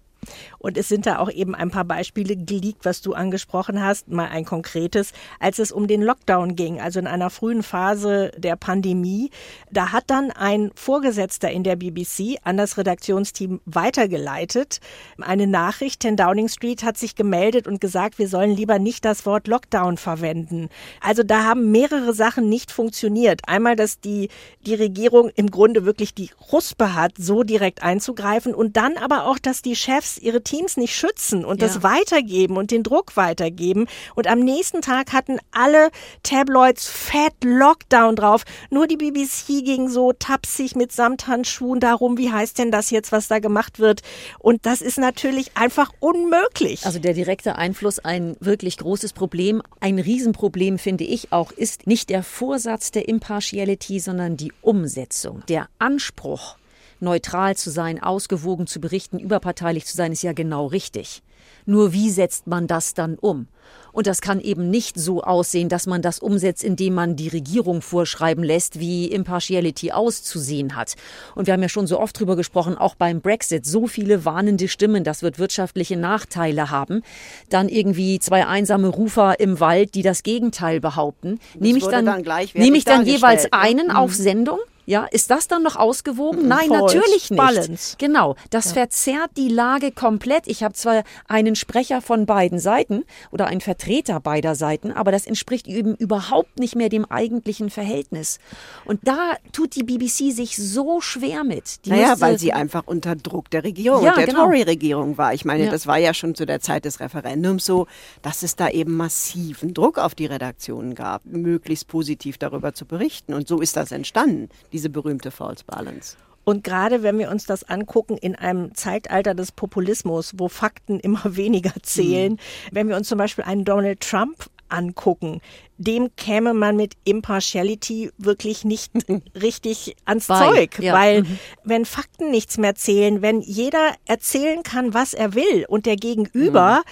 Und 0.65 0.79
es 0.79 0.87
sind 0.87 1.05
da 1.05 1.19
auch 1.19 1.29
eben 1.29 1.53
ein 1.53 1.69
paar 1.69 1.83
Beispiele 1.83 2.35
geleakt, 2.35 2.85
was 2.85 3.03
du 3.03 3.13
angesprochen 3.13 3.83
hast, 3.83 4.07
mal 4.07 4.29
ein 4.29 4.45
konkretes, 4.45 5.11
als 5.39 5.59
es 5.59 5.71
um 5.71 5.85
den 5.85 6.01
Lockdown 6.01 6.55
ging, 6.55 6.81
also 6.81 6.99
in 6.99 7.05
einer 7.05 7.29
frühen 7.29 7.61
Phase 7.61 8.31
der 8.35 8.55
Pandemie. 8.55 9.29
Da 9.69 9.91
hat 9.91 10.05
dann 10.07 10.31
ein 10.31 10.71
Vorgesetzter 10.73 11.51
in 11.51 11.63
der 11.63 11.75
BBC 11.75 12.39
an 12.43 12.57
das 12.57 12.79
Redaktionsteam 12.79 13.61
weitergeleitet. 13.65 14.79
Eine 15.21 15.45
Nachricht, 15.45 16.01
10 16.01 16.17
Downing 16.17 16.47
Street 16.47 16.81
hat 16.81 16.97
sich 16.97 17.13
gemeldet 17.13 17.67
und 17.67 17.79
gesagt, 17.79 18.17
wir 18.17 18.27
sollen 18.27 18.55
lieber 18.55 18.79
nicht 18.79 19.05
das 19.05 19.27
Wort 19.27 19.47
Lockdown 19.47 19.97
verwenden. 19.97 20.69
Also 20.99 21.21
da 21.21 21.43
haben 21.43 21.69
mehrere 21.69 22.15
Sachen 22.15 22.49
nicht 22.49 22.71
funktioniert. 22.71 23.41
Einmal, 23.47 23.75
dass 23.75 23.99
die, 23.99 24.29
die 24.65 24.73
Regierung 24.73 25.29
im 25.35 25.51
Grunde 25.51 25.85
wirklich 25.85 26.15
die 26.15 26.31
Ruspe 26.51 26.95
hat, 26.95 27.11
so 27.19 27.43
direkt 27.43 27.83
einzugreifen 27.83 28.55
und 28.55 28.77
dann 28.77 28.97
aber 28.97 29.27
auch, 29.27 29.37
dass 29.37 29.61
die 29.61 29.75
Chefs 29.75 30.17
ihre 30.17 30.41
Teams 30.41 30.54
nicht 30.77 30.95
schützen 30.95 31.43
und 31.45 31.61
Ja. 31.61 31.67
das 31.67 31.83
weitergeben 31.83 32.57
und 32.57 32.71
den 32.71 32.83
Druck 32.83 33.15
weitergeben. 33.17 33.87
Und 34.15 34.27
am 34.27 34.39
nächsten 34.39 34.81
Tag 34.81 35.13
hatten 35.13 35.37
alle 35.51 35.89
Tabloids 36.23 36.87
Fat 36.87 37.33
Lockdown 37.43 38.15
drauf. 38.15 38.43
Nur 38.69 38.87
die 38.87 38.97
BBC 38.97 39.61
ging 39.63 39.89
so 39.89 40.13
tapsig 40.13 40.75
mit 40.75 40.91
Samthandschuhen 40.91 41.79
darum, 41.79 42.17
wie 42.17 42.31
heißt 42.31 42.57
denn 42.57 42.71
das 42.71 42.89
jetzt, 42.91 43.11
was 43.11 43.27
da 43.27 43.39
gemacht 43.39 43.79
wird. 43.79 44.01
Und 44.39 44.65
das 44.65 44.81
ist 44.81 44.97
natürlich 44.97 45.51
einfach 45.55 45.91
unmöglich. 45.99 46.85
Also 46.85 46.99
der 46.99 47.13
direkte 47.13 47.57
Einfluss 47.57 47.99
ein 47.99 48.35
wirklich 48.39 48.77
großes 48.77 49.13
Problem. 49.13 49.61
Ein 49.79 49.99
Riesenproblem 49.99 50.79
finde 50.79 51.03
ich 51.03 51.31
auch 51.31 51.51
ist 51.51 51.87
nicht 51.87 52.09
der 52.09 52.23
Vorsatz 52.23 52.91
der 52.91 53.07
Impartiality, 53.07 53.99
sondern 53.99 54.37
die 54.37 54.51
Umsetzung. 54.61 55.43
Der 55.47 55.67
Anspruch, 55.79 56.57
neutral 56.99 57.55
zu 57.55 57.69
sein, 57.69 58.01
ausgewogen 58.01 58.67
zu 58.67 58.79
berichten, 58.79 59.19
überparteilich 59.19 59.85
zu 59.85 59.95
sein, 59.95 60.11
ist 60.11 60.23
ja 60.23 60.33
genau 60.33 60.67
richtig. 60.67 61.21
Nur 61.65 61.93
wie 61.93 62.09
setzt 62.09 62.47
man 62.47 62.67
das 62.67 62.93
dann 62.93 63.15
um? 63.15 63.47
Und 63.91 64.07
das 64.07 64.21
kann 64.21 64.41
eben 64.41 64.69
nicht 64.69 64.99
so 64.99 65.23
aussehen, 65.23 65.69
dass 65.69 65.87
man 65.87 66.01
das 66.01 66.19
umsetzt, 66.19 66.63
indem 66.63 66.95
man 66.95 67.15
die 67.15 67.29
Regierung 67.29 67.81
vorschreiben 67.81 68.43
lässt, 68.43 68.79
wie 68.79 69.07
Impartiality 69.07 69.93
auszusehen 69.93 70.75
hat. 70.75 70.95
Und 71.33 71.47
wir 71.47 71.53
haben 71.53 71.61
ja 71.61 71.69
schon 71.69 71.87
so 71.87 71.99
oft 71.99 72.19
drüber 72.19 72.35
gesprochen, 72.35 72.77
auch 72.77 72.95
beim 72.95 73.21
Brexit, 73.21 73.65
so 73.65 73.87
viele 73.87 74.25
warnende 74.25 74.67
Stimmen, 74.67 75.03
das 75.03 75.23
wird 75.23 75.39
wirtschaftliche 75.39 75.95
Nachteile 75.95 76.69
haben. 76.69 77.03
Dann 77.49 77.69
irgendwie 77.69 78.19
zwei 78.19 78.45
einsame 78.45 78.89
Rufer 78.89 79.39
im 79.39 79.59
Wald, 79.61 79.95
die 79.95 80.01
das 80.01 80.23
Gegenteil 80.23 80.81
behaupten. 80.81 81.39
Nehme 81.57 81.79
ich 81.79 81.85
dann, 81.85 82.05
dann 82.05 82.23
nehme 82.53 82.77
ich 82.77 82.83
dann 82.83 83.05
jeweils 83.05 83.45
ne? 83.45 83.53
einen 83.53 83.91
auf 83.91 84.13
Sendung? 84.13 84.59
Ja, 84.85 85.05
ist 85.05 85.31
das 85.31 85.47
dann 85.47 85.63
noch 85.63 85.75
ausgewogen? 85.75 86.47
Nein, 86.47 86.67
False 86.69 86.97
natürlich 86.97 87.29
nicht. 87.31 87.37
balance. 87.37 87.95
Genau, 87.97 88.35
das 88.49 88.71
verzerrt 88.73 89.31
die 89.37 89.49
Lage 89.49 89.91
komplett. 89.91 90.47
Ich 90.47 90.63
habe 90.63 90.73
zwar 90.73 91.03
einen 91.27 91.55
Sprecher 91.55 92.01
von 92.01 92.25
beiden 92.25 92.59
Seiten 92.59 93.03
oder 93.31 93.47
einen 93.47 93.61
Vertreter 93.61 94.19
beider 94.19 94.55
Seiten, 94.55 94.91
aber 94.91 95.11
das 95.11 95.25
entspricht 95.25 95.67
eben 95.67 95.95
überhaupt 95.95 96.59
nicht 96.59 96.75
mehr 96.75 96.89
dem 96.89 97.05
eigentlichen 97.05 97.69
Verhältnis. 97.69 98.39
Und 98.85 98.99
da 99.07 99.33
tut 99.51 99.75
die 99.75 99.83
BBC 99.83 100.31
sich 100.31 100.55
so 100.57 101.01
schwer 101.01 101.43
mit. 101.43 101.85
Die 101.85 101.89
Naja, 101.89 102.15
weil 102.19 102.37
sie 102.37 102.53
einfach 102.53 102.83
unter 102.85 103.15
Druck 103.15 103.49
der 103.49 103.63
Regierung 103.63 104.03
Ja, 104.03 104.13
der 104.15 104.27
genau. 104.27 104.45
Tory-Regierung 104.45 105.17
war. 105.17 105.33
Ich 105.33 105.45
meine, 105.45 105.65
Ja. 105.65 105.71
das 105.71 105.87
war 105.87 105.97
ja 105.97 106.13
schon 106.13 106.35
zu 106.35 106.45
der 106.45 106.59
Zeit 106.61 106.85
des 106.85 106.99
Referendums 106.99 107.65
so, 107.65 107.87
dass 108.21 108.43
es 108.43 108.55
da 108.55 108.69
eben 108.69 108.95
massiven 108.95 109.73
Druck 109.73 109.97
auf 109.97 110.13
die 110.15 110.25
Redaktionen 110.27 110.93
gab, 110.95 111.25
möglichst 111.25 111.87
positiv 111.87 112.37
darüber 112.37 112.73
zu 112.73 112.85
berichten. 112.85 113.33
Und 113.33 113.47
so 113.47 113.61
ist 113.61 113.75
das 113.77 113.91
entstanden, 113.91 114.49
diese 114.75 114.89
berühmte 114.89 115.31
False 115.31 115.63
Balance. 115.65 116.17
Und 116.43 116.65
gerade 116.65 117.01
wenn 117.01 117.17
wir 117.17 117.31
uns 117.31 117.45
das 117.45 117.63
angucken 117.63 118.17
in 118.17 118.35
einem 118.35 118.75
Zeitalter 118.75 119.33
des 119.33 119.53
Populismus, 119.53 120.33
wo 120.35 120.49
Fakten 120.49 120.99
immer 120.99 121.21
weniger 121.37 121.71
zählen, 121.81 122.37
wenn 122.73 122.89
wir 122.89 122.97
uns 122.97 123.07
zum 123.07 123.17
Beispiel 123.17 123.45
einen 123.45 123.63
Donald 123.63 124.01
Trump 124.01 124.49
angucken, 124.67 125.41
dem 125.77 126.09
käme 126.17 126.53
man 126.53 126.75
mit 126.75 126.95
Impartiality 127.05 128.11
wirklich 128.17 128.65
nicht 128.65 128.91
richtig 129.41 129.95
ans 130.05 130.27
Bei, 130.27 130.49
Zeug, 130.49 130.79
ja. 130.79 130.93
weil 130.93 131.21
Mhm. 131.21 131.39
wenn 131.63 131.85
Fakten 131.85 132.31
nichts 132.31 132.57
mehr 132.57 132.75
zählen, 132.75 133.21
wenn 133.21 133.39
jeder 133.41 133.93
erzählen 134.05 134.61
kann, 134.63 134.93
was 134.93 135.13
er 135.13 135.35
will 135.35 135.65
und 135.69 135.85
der 135.85 135.95
Gegenüber 135.95 136.83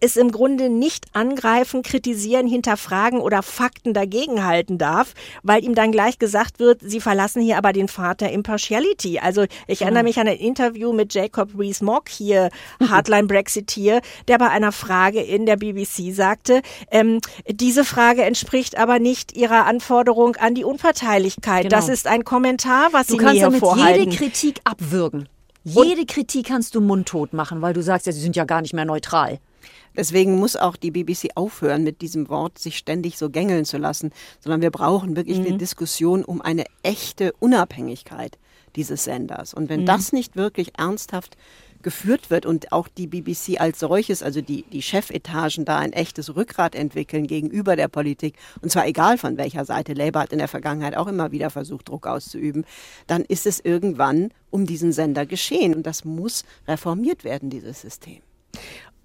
es 0.00 0.16
im 0.16 0.30
Grunde 0.30 0.68
nicht 0.68 1.06
angreifen, 1.12 1.82
kritisieren, 1.82 2.46
hinterfragen 2.46 3.20
oder 3.20 3.42
Fakten 3.42 3.94
dagegenhalten 3.94 4.78
darf, 4.78 5.14
weil 5.42 5.64
ihm 5.64 5.74
dann 5.74 5.92
gleich 5.92 6.18
gesagt 6.18 6.58
wird, 6.58 6.80
sie 6.82 7.00
verlassen 7.00 7.42
hier 7.42 7.58
aber 7.58 7.72
den 7.72 7.88
der 8.20 8.32
Impartiality. 8.32 9.18
Also 9.18 9.44
ich 9.66 9.82
erinnere 9.82 10.04
mich 10.04 10.18
an 10.18 10.28
ein 10.28 10.36
Interview 10.36 10.92
mit 10.92 11.14
Jacob 11.14 11.50
Rees-Mogg 11.58 12.08
hier, 12.08 12.50
Hardline 12.88 13.26
Brexiteer, 13.26 14.00
der 14.28 14.38
bei 14.38 14.48
einer 14.48 14.72
Frage 14.72 15.20
in 15.20 15.46
der 15.46 15.56
BBC 15.56 16.12
sagte, 16.12 16.62
ähm, 16.90 17.20
diese 17.50 17.84
Frage 17.84 18.22
entspricht 18.22 18.78
aber 18.78 18.98
nicht 18.98 19.36
ihrer 19.36 19.66
Anforderung 19.66 20.36
an 20.36 20.54
die 20.54 20.64
Unparteilichkeit. 20.64 21.64
Genau. 21.64 21.74
Das 21.76 21.88
ist 21.88 22.06
ein 22.06 22.24
Kommentar, 22.24 22.88
was 22.92 23.08
Du 23.08 23.14
sie 23.14 23.18
kannst 23.18 23.34
mir 23.34 23.42
damit 23.42 23.60
vorhalten. 23.60 24.04
jede 24.10 24.16
Kritik 24.16 24.60
abwürgen. 24.64 25.28
Jede 25.64 26.06
Kritik 26.06 26.46
kannst 26.46 26.74
du 26.74 26.80
mundtot 26.80 27.32
machen, 27.32 27.60
weil 27.60 27.74
du 27.74 27.82
sagst, 27.82 28.06
ja, 28.06 28.12
sie 28.12 28.20
sind 28.20 28.36
ja 28.36 28.44
gar 28.44 28.62
nicht 28.62 28.72
mehr 28.72 28.84
neutral. 28.86 29.38
Deswegen 29.98 30.38
muss 30.38 30.54
auch 30.54 30.76
die 30.76 30.92
BBC 30.92 31.30
aufhören, 31.34 31.82
mit 31.82 32.02
diesem 32.02 32.28
Wort 32.28 32.56
sich 32.56 32.78
ständig 32.78 33.18
so 33.18 33.30
gängeln 33.30 33.64
zu 33.64 33.78
lassen, 33.78 34.12
sondern 34.38 34.60
wir 34.60 34.70
brauchen 34.70 35.16
wirklich 35.16 35.38
eine 35.38 35.58
Diskussion 35.58 36.24
um 36.24 36.40
eine 36.40 36.66
echte 36.84 37.32
Unabhängigkeit 37.40 38.38
dieses 38.76 39.02
Senders. 39.02 39.54
Und 39.54 39.68
wenn 39.68 39.86
das 39.86 40.12
nicht 40.12 40.36
wirklich 40.36 40.78
ernsthaft 40.78 41.36
geführt 41.82 42.30
wird 42.30 42.46
und 42.46 42.70
auch 42.70 42.86
die 42.86 43.08
BBC 43.08 43.60
als 43.60 43.80
solches, 43.80 44.22
also 44.22 44.40
die, 44.40 44.62
die 44.70 44.82
Chefetagen 44.82 45.64
da 45.64 45.78
ein 45.78 45.92
echtes 45.92 46.36
Rückgrat 46.36 46.76
entwickeln 46.76 47.26
gegenüber 47.26 47.74
der 47.74 47.88
Politik, 47.88 48.36
und 48.62 48.70
zwar 48.70 48.86
egal 48.86 49.18
von 49.18 49.36
welcher 49.36 49.64
Seite, 49.64 49.94
Labour 49.94 50.22
hat 50.22 50.32
in 50.32 50.38
der 50.38 50.46
Vergangenheit 50.46 50.96
auch 50.96 51.08
immer 51.08 51.32
wieder 51.32 51.50
versucht, 51.50 51.88
Druck 51.88 52.06
auszuüben, 52.06 52.64
dann 53.08 53.24
ist 53.24 53.46
es 53.46 53.58
irgendwann 53.58 54.30
um 54.50 54.64
diesen 54.64 54.92
Sender 54.92 55.26
geschehen. 55.26 55.74
Und 55.74 55.86
das 55.88 56.04
muss 56.04 56.44
reformiert 56.68 57.24
werden, 57.24 57.50
dieses 57.50 57.80
System. 57.80 58.22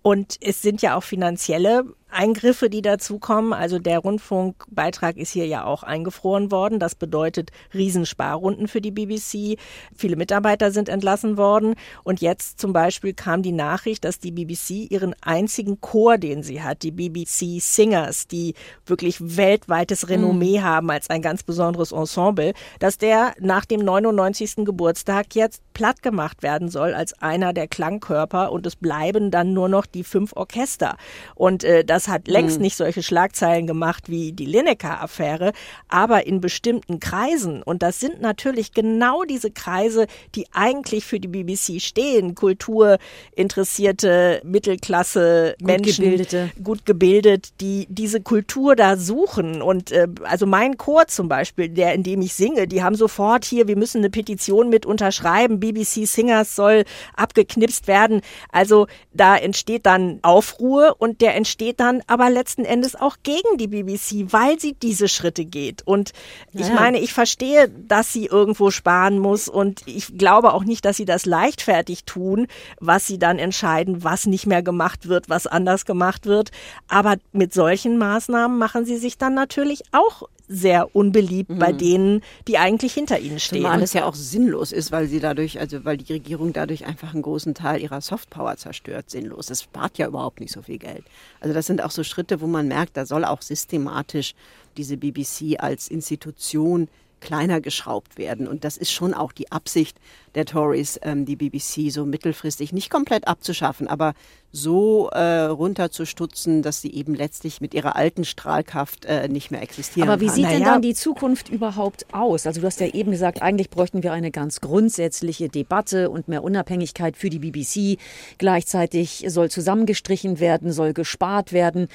Und 0.04 0.36
es 0.42 0.62
sind 0.62 0.82
ja 0.82 0.96
auch 0.96 1.04
finanzielle 1.04 1.86
Eingriffe, 2.14 2.70
die 2.70 2.82
dazukommen. 2.82 3.54
Also 3.54 3.80
der 3.80 4.00
Rundfunkbeitrag 4.00 5.18
ist 5.18 5.32
hier 5.32 5.48
ja 5.48 5.66
auch 5.66 5.84
eingefroren 5.84 6.52
worden. 6.52 6.80
Das 6.80 6.96
bedeutet 6.96 7.52
Riesensparrunden 7.74 8.68
für 8.68 8.82
die 8.82 8.92
BBC. 8.92 9.60
Viele 9.96 10.16
Mitarbeiter 10.16 10.72
sind 10.72 10.90
entlassen 10.90 11.38
worden. 11.38 11.76
Und 12.04 12.22
jetzt 12.22 12.60
zum 12.60 12.74
Beispiel 12.74 13.14
kam 13.14 13.42
die 13.42 13.52
Nachricht, 13.52 14.06
dass 14.06 14.20
die 14.20 14.32
BBC 14.32 14.92
ihren 14.92 15.16
einzigen 15.22 15.82
Chor, 15.82 16.18
den 16.18 16.44
sie 16.44 16.62
hat, 16.62 16.84
die 16.84 16.92
BBC 16.92 17.60
Singers, 17.60 18.28
die 18.28 18.54
wirklich 18.86 19.18
weltweites 19.20 20.10
Renommee 20.10 20.60
mhm. 20.60 20.64
haben 20.64 20.92
als 20.92 21.10
ein 21.10 21.22
ganz 21.22 21.44
besonderes 21.44 21.92
Ensemble, 21.92 22.54
dass 22.80 22.98
der 22.98 23.34
nach 23.40 23.66
dem 23.66 23.82
99. 23.82 24.66
Geburtstag 24.66 25.36
jetzt 25.36 25.62
platt 25.74 26.04
gemacht 26.04 26.44
werden 26.44 26.70
soll 26.70 26.94
als 26.94 27.14
einer 27.22 27.54
der 27.54 27.68
Klangkörper 27.68 28.52
und 28.52 28.66
es 28.66 28.76
bleiben 28.76 29.32
dann 29.32 29.54
nur 29.54 29.70
noch 29.70 29.86
die 29.86 30.04
fünf 30.04 30.34
Orchester. 30.36 30.98
Und 31.36 31.64
äh, 31.64 31.84
das 31.84 32.03
hat 32.08 32.28
längst 32.28 32.58
mhm. 32.58 32.64
nicht 32.64 32.76
solche 32.76 33.04
Schlagzeilen 33.04 33.68
gemacht 33.68 34.10
wie 34.10 34.32
die 34.32 34.46
Lineker-Affäre, 34.46 35.54
aber 35.88 36.26
in 36.26 36.42
bestimmten 36.42 37.00
Kreisen, 37.00 37.64
und 37.64 37.84
das 37.84 38.00
sind 38.00 38.22
natürlich 38.22 38.74
genau 38.74 39.24
diese 39.24 39.52
Kreise, 39.52 40.08
die 40.36 40.48
eigentlich 40.54 41.06
für 41.06 41.20
die 41.20 41.28
BBC 41.28 41.82
stehen, 41.82 42.36
kulturinteressierte 42.36 44.42
Mittelklasse 44.44 45.56
gut 45.60 45.68
Menschen, 45.68 46.04
gebildete. 46.04 46.52
gut 46.64 46.86
gebildet, 46.86 47.54
die 47.62 47.88
diese 47.90 48.22
Kultur 48.22 48.76
da 48.76 48.98
suchen. 48.98 49.62
Und 49.62 49.92
äh, 49.92 50.08
also 50.24 50.46
mein 50.46 50.78
Chor 50.78 51.08
zum 51.08 51.28
Beispiel, 51.28 51.70
der 51.70 51.94
in 51.94 52.04
dem 52.04 52.22
ich 52.22 52.34
singe, 52.34 52.68
die 52.68 52.84
haben 52.84 52.96
sofort 52.96 53.46
hier, 53.46 53.68
wir 53.68 53.78
müssen 53.78 54.00
eine 54.00 54.10
Petition 54.10 54.70
mit 54.70 54.86
unterschreiben, 54.86 55.60
BBC 55.60 56.08
Singers 56.08 56.56
soll 56.56 56.84
abgeknipst 57.16 57.88
werden. 57.88 58.22
Also 58.52 58.88
da 59.14 59.38
entsteht 59.38 59.86
dann 59.86 60.20
Aufruhr 60.22 60.96
und 61.00 61.22
der 61.22 61.36
entsteht 61.36 61.80
dann 61.80 61.93
aber 62.08 62.30
letzten 62.30 62.66
Endes 62.66 62.96
auch 62.96 63.18
gegen 63.24 63.58
die 63.58 63.68
BBC, 63.68 64.32
weil 64.32 64.60
sie 64.60 64.74
diese 64.74 65.08
Schritte 65.08 65.46
geht. 65.46 65.82
Und 65.86 66.12
ich 66.54 66.68
ja. 66.68 66.74
meine, 66.74 67.00
ich 67.00 67.14
verstehe, 67.14 67.70
dass 67.70 68.12
sie 68.12 68.26
irgendwo 68.26 68.72
sparen 68.72 69.20
muss 69.20 69.48
und 69.48 69.82
ich 69.86 70.18
glaube 70.18 70.54
auch 70.54 70.64
nicht, 70.64 70.86
dass 70.86 70.98
sie 70.98 71.06
das 71.06 71.26
leichtfertig 71.26 72.06
tun, 72.06 72.48
was 72.80 73.08
sie 73.08 73.20
dann 73.20 73.40
entscheiden, 73.40 74.04
was 74.04 74.26
nicht 74.26 74.48
mehr 74.48 74.64
gemacht 74.64 75.08
wird, 75.08 75.30
was 75.30 75.48
anders 75.48 75.86
gemacht 75.86 76.26
wird. 76.26 76.52
Aber 76.88 77.16
mit 77.32 77.54
solchen 77.54 77.98
Maßnahmen 77.98 78.58
machen 78.58 78.86
sie 78.86 78.98
sich 78.98 79.18
dann 79.18 79.34
natürlich 79.34 79.84
auch 79.92 80.24
sehr 80.54 80.96
unbeliebt 80.96 81.50
mhm. 81.50 81.60
bei 81.60 81.72
denen, 81.72 82.22
die 82.48 82.58
eigentlich 82.58 82.94
hinter 82.94 83.20
ihnen 83.20 83.40
stehen. 83.40 83.64
Zumal 83.64 83.82
es 83.82 83.94
ja 83.94 84.06
auch 84.06 84.16
sinnlos 84.16 84.72
ist, 84.72 84.92
weil 84.92 85.08
sie 85.08 85.20
dadurch, 85.20 85.60
also 85.60 85.84
weil 85.84 85.98
die 85.98 86.14
Regierung 86.14 86.54
dadurch 86.54 86.86
einfach 86.86 87.14
einen 87.14 87.24
großen 87.24 87.56
Teil 87.56 87.82
ihrer 87.82 88.02
Softpower 88.02 88.58
zerstört, 88.58 89.10
sinnlos. 89.10 89.50
Es 89.50 89.64
spart 89.64 89.98
ja 89.98 90.08
überhaupt 90.08 90.40
nicht 90.40 90.54
so 90.54 90.62
viel 90.62 90.78
Geld. 90.78 91.04
Also 91.40 91.54
das 91.54 91.66
sind 91.66 91.84
auch 91.84 91.92
so 91.92 92.04
Schritte, 92.04 92.42
wo 92.42 92.48
man 92.48 92.68
merkt, 92.68 92.96
da 92.98 93.06
soll 93.06 93.26
auch 93.26 93.42
systematisch 93.42 94.36
diese 94.78 94.98
BBC 94.98 95.60
als 95.60 95.88
Institution 95.88 96.88
kleiner 97.24 97.62
geschraubt 97.62 98.18
werden. 98.18 98.48
Und 98.48 98.66
das 98.66 98.78
ist 98.78 98.92
schon 98.92 99.14
auch 99.14 99.32
die 99.32 99.52
Absicht 99.52 99.98
der 100.36 100.46
Tories, 100.46 101.00
ähm, 101.04 101.26
die 101.26 101.38
BBC 101.38 101.90
so 101.90 102.06
mittelfristig 102.06 102.74
nicht 102.74 102.90
komplett 102.90 103.28
abzuschaffen, 103.28 103.88
aber 103.88 104.14
so 104.56 105.10
äh, 105.10 105.46
runterzustutzen, 105.46 106.62
dass 106.62 106.80
sie 106.80 106.94
eben 106.94 107.16
letztlich 107.16 107.60
mit 107.60 107.74
ihrer 107.74 107.96
alten 107.96 108.24
Strahlkraft 108.24 109.04
äh, 109.06 109.28
nicht 109.28 109.50
mehr 109.50 109.64
existieren 109.64 110.08
Aber 110.08 110.22
wie 110.22 110.28
kann. 110.28 110.36
sieht 110.36 110.44
naja. 110.44 110.58
denn 110.58 110.66
dann 110.66 110.82
die 110.84 110.94
Zukunft 110.94 111.50
überhaupt 111.50 112.06
aus? 112.14 112.46
Also 112.46 112.62
du 112.62 112.68
hast 112.68 112.80
ja 112.80 112.86
eben 112.86 113.10
gesagt, 113.10 113.42
eigentlich 113.42 113.72
bräuchten 113.72 114.04
wir 114.04 114.14
eine 114.14 114.30
ganz 114.30 114.62
grundsätzliche 114.62 115.50
Debatte 115.50 116.12
und 116.12 116.28
mehr 116.28 116.44
Unabhängigkeit 116.44 117.18
für 117.18 117.32
die 117.32 117.40
BBC. 117.40 118.00
Gleichzeitig 118.38 119.26
soll 119.28 119.50
zusammengestrichen 119.50 120.40
werden, 120.40 120.72
soll 120.72 120.94
gespart 120.94 121.52
werden. 121.52 121.88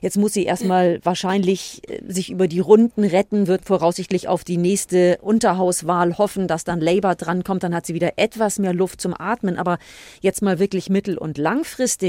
Jetzt 0.00 0.16
muss 0.16 0.32
sie 0.32 0.44
erstmal 0.44 1.00
wahrscheinlich 1.04 1.82
äh, 1.86 2.00
sich 2.10 2.30
über 2.30 2.48
die 2.48 2.60
Runden 2.60 3.04
retten, 3.04 3.46
wird 3.46 3.66
voraussichtlich 3.66 4.26
auf 4.26 4.42
die 4.42 4.56
nächste 4.56 5.18
Unterhauswahl 5.20 6.16
hoffen, 6.16 6.48
dass 6.48 6.64
dann 6.64 6.80
Labour 6.80 7.14
drankommt. 7.14 7.62
Dann 7.62 7.74
hat 7.74 7.84
sie 7.84 7.92
wieder 7.92 8.14
etwas 8.16 8.58
mehr 8.58 8.72
Luft 8.72 9.02
zum 9.02 9.12
Atmen. 9.12 9.58
Aber 9.58 9.76
jetzt 10.22 10.40
mal 10.40 10.58
wirklich 10.58 10.88
mittel- 10.88 11.18
und 11.18 11.36
langfristig 11.36 12.05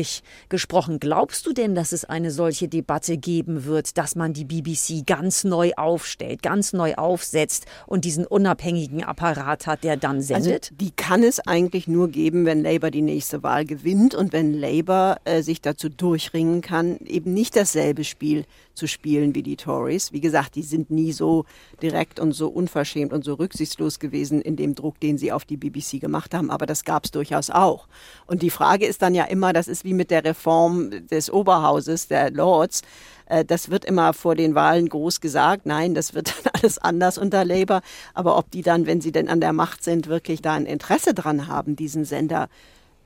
gesprochen, 0.49 0.99
glaubst 0.99 1.45
du 1.45 1.53
denn, 1.53 1.75
dass 1.75 1.91
es 1.91 2.05
eine 2.05 2.31
solche 2.31 2.67
Debatte 2.67 3.17
geben 3.17 3.65
wird, 3.65 3.97
dass 3.97 4.15
man 4.15 4.33
die 4.33 4.45
BBC 4.45 5.05
ganz 5.05 5.43
neu 5.43 5.71
aufstellt, 5.75 6.41
ganz 6.41 6.73
neu 6.73 6.95
aufsetzt 6.95 7.65
und 7.86 8.05
diesen 8.05 8.25
unabhängigen 8.25 9.03
Apparat 9.03 9.67
hat, 9.67 9.83
der 9.83 9.97
dann 9.97 10.17
also 10.17 10.33
sendet? 10.33 10.71
Also 10.71 10.75
die 10.75 10.91
kann 10.91 11.23
es 11.23 11.39
eigentlich 11.39 11.88
nur 11.88 12.10
geben, 12.10 12.45
wenn 12.45 12.63
Labour 12.63 12.91
die 12.91 13.01
nächste 13.01 13.43
Wahl 13.43 13.65
gewinnt 13.65 14.15
und 14.15 14.33
wenn 14.33 14.53
Labour 14.53 15.17
äh, 15.25 15.41
sich 15.41 15.62
dazu 15.62 15.89
durchringen 15.89 16.62
kann, 16.62 16.97
eben 17.05 17.33
nicht 17.33 17.55
dasselbe 17.55 18.03
Spiel 18.03 18.45
zu 18.78 18.88
spielen 18.88 19.36
wie 19.36 19.44
die 19.44 19.58
Tories. 19.58 20.13
Wie 20.13 20.22
gesagt, 20.22 20.56
die 20.56 20.63
sind 20.63 20.90
nie 20.90 21.12
so 21.12 21.46
direkt 21.82 22.20
und 22.20 22.32
so 22.32 22.48
unverschämt 22.48 23.12
und 23.12 23.26
so 23.26 23.34
rücksichtslos 23.34 24.00
gewesen 24.00 24.42
in 24.42 24.56
dem 24.56 24.76
Druck, 24.76 25.00
den 25.00 25.18
sie 25.18 25.32
auf 25.32 25.44
die 25.44 25.58
BBC 25.58 26.00
gemacht 26.00 26.34
haben, 26.34 26.52
aber 26.52 26.66
das 26.66 26.86
gab 26.86 27.06
es 27.06 27.12
durchaus 27.12 27.50
auch. 27.50 27.88
Und 28.28 28.42
die 28.42 28.50
Frage 28.50 28.86
ist 28.86 29.02
dann 29.02 29.16
ja 29.16 29.26
immer, 29.26 29.52
das 29.52 29.68
ist 29.68 29.84
wie 29.84 29.94
mit 29.94 30.12
der 30.12 30.24
Reform 30.24 31.08
des 31.08 31.30
Oberhauses, 31.30 32.08
der 32.08 32.32
Lords, 32.32 32.84
äh, 33.28 33.46
das 33.46 33.70
wird 33.70 33.86
immer 33.86 34.13
vor 34.13 34.36
den 34.36 34.56
Wahlen 34.56 34.90
groß 34.90 35.22
gesagt. 35.22 35.66
Nein, 35.66 35.94
das 35.94 36.13
wird 36.13 36.34
dann 36.44 36.54
alles 36.54 36.78
anders 36.78 37.18
unter 37.18 37.46
Labour. 37.46 37.82
Aber 38.13 38.38
ob 38.38 38.52
die 38.52 38.62
dann, 38.62 38.86
wenn 38.86 39.02
sie 39.02 39.12
denn 39.12 39.30
an 39.30 39.42
der 39.42 39.54
Macht 39.54 39.84
sind, 39.84 40.08
wirklich 40.08 40.42
da 40.42 40.54
ein 40.54 40.66
Interesse 40.66 41.13
dran 41.13 41.48
haben, 41.48 41.76
diesen 41.76 42.06
Sender 42.06 42.50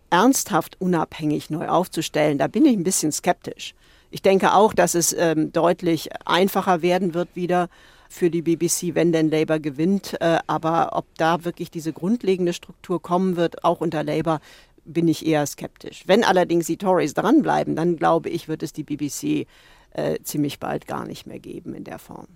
ernsthaft 0.09 0.79
unabhängig 0.79 1.49
neu 1.49 1.67
aufzustellen, 1.69 2.37
da 2.37 2.47
bin 2.47 2.65
ich 2.65 2.75
ein 2.75 2.83
bisschen 2.83 3.11
skeptisch. 3.11 3.73
Ich 4.11 4.21
denke 4.21 4.53
auch, 4.53 4.73
dass 4.73 4.93
es 4.93 5.15
ähm, 5.17 5.51
deutlich 5.51 6.09
einfacher 6.25 6.81
werden 6.81 7.13
wird 7.13 7.29
wieder 7.33 7.69
für 8.09 8.29
die 8.29 8.41
BBC, 8.41 8.93
wenn 8.93 9.13
denn 9.13 9.31
Labour 9.31 9.59
gewinnt. 9.59 10.19
Äh, 10.19 10.39
aber 10.47 10.89
ob 10.93 11.05
da 11.15 11.45
wirklich 11.45 11.71
diese 11.71 11.93
grundlegende 11.93 12.51
Struktur 12.51 13.01
kommen 13.01 13.37
wird, 13.37 13.63
auch 13.63 13.79
unter 13.79 14.03
Labour, 14.03 14.41
bin 14.83 15.07
ich 15.07 15.25
eher 15.25 15.45
skeptisch. 15.45 16.03
Wenn 16.07 16.23
allerdings 16.25 16.67
die 16.67 16.77
Tories 16.77 17.13
dranbleiben, 17.13 17.75
dann 17.75 17.95
glaube 17.95 18.29
ich, 18.29 18.47
wird 18.49 18.63
es 18.63 18.73
die 18.73 18.83
BBC 18.83 19.47
äh, 19.91 20.19
ziemlich 20.23 20.59
bald 20.59 20.87
gar 20.87 21.05
nicht 21.05 21.25
mehr 21.25 21.39
geben 21.39 21.73
in 21.73 21.85
der 21.85 21.99
Form. 21.99 22.27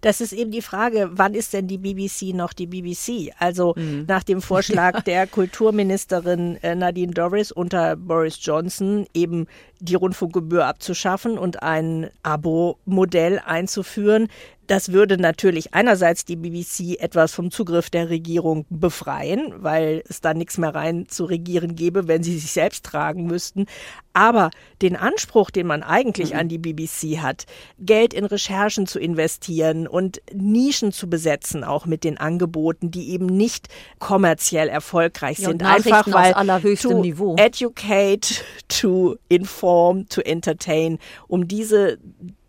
Das 0.00 0.20
ist 0.20 0.32
eben 0.32 0.50
die 0.50 0.62
Frage, 0.62 1.10
wann 1.12 1.34
ist 1.34 1.52
denn 1.52 1.66
die 1.68 1.78
BBC 1.78 2.34
noch 2.34 2.52
die 2.52 2.66
BBC? 2.66 3.32
Also 3.38 3.74
mhm. 3.76 4.04
nach 4.06 4.22
dem 4.22 4.42
Vorschlag 4.42 5.02
der 5.04 5.26
Kulturministerin 5.26 6.56
äh, 6.62 6.74
Nadine 6.74 7.12
Dorris 7.12 7.52
unter 7.52 7.96
Boris 7.96 8.38
Johnson 8.40 9.06
eben 9.14 9.46
die 9.80 9.94
Rundfunkgebühr 9.94 10.66
abzuschaffen 10.66 11.38
und 11.38 11.62
ein 11.62 12.10
Abo-Modell 12.22 13.40
einzuführen, 13.44 14.28
das 14.66 14.92
würde 14.92 15.18
natürlich 15.18 15.74
einerseits 15.74 16.24
die 16.24 16.36
BBC 16.36 17.00
etwas 17.00 17.32
vom 17.32 17.50
Zugriff 17.50 17.90
der 17.90 18.10
Regierung 18.10 18.66
befreien, 18.70 19.52
weil 19.56 20.02
es 20.08 20.20
da 20.20 20.34
nichts 20.34 20.58
mehr 20.58 20.74
rein 20.74 21.06
zu 21.08 21.24
regieren 21.24 21.74
gäbe, 21.74 22.08
wenn 22.08 22.22
sie 22.22 22.38
sich 22.38 22.52
selbst 22.52 22.84
tragen 22.84 23.26
müssten. 23.26 23.66
Aber 24.12 24.50
den 24.80 24.96
Anspruch, 24.96 25.50
den 25.50 25.66
man 25.66 25.82
eigentlich 25.82 26.32
mhm. 26.32 26.38
an 26.38 26.48
die 26.48 26.58
BBC 26.58 27.18
hat, 27.18 27.46
Geld 27.78 28.14
in 28.14 28.24
Recherchen 28.24 28.86
zu 28.86 28.98
investieren 28.98 29.86
und 29.86 30.22
Nischen 30.32 30.92
zu 30.92 31.10
besetzen, 31.10 31.64
auch 31.64 31.86
mit 31.86 32.04
den 32.04 32.18
Angeboten, 32.18 32.90
die 32.90 33.10
eben 33.10 33.26
nicht 33.26 33.68
kommerziell 33.98 34.68
erfolgreich 34.68 35.38
ja, 35.40 35.48
sind, 35.48 35.62
einfach 35.62 36.06
weil 36.12 36.32
allerhöchstem 36.32 37.00
Niveau. 37.00 37.36
educate, 37.36 38.42
to 38.68 39.16
inform, 39.28 40.08
to 40.08 40.20
entertain, 40.20 40.98
um 41.28 41.48
diese 41.48 41.98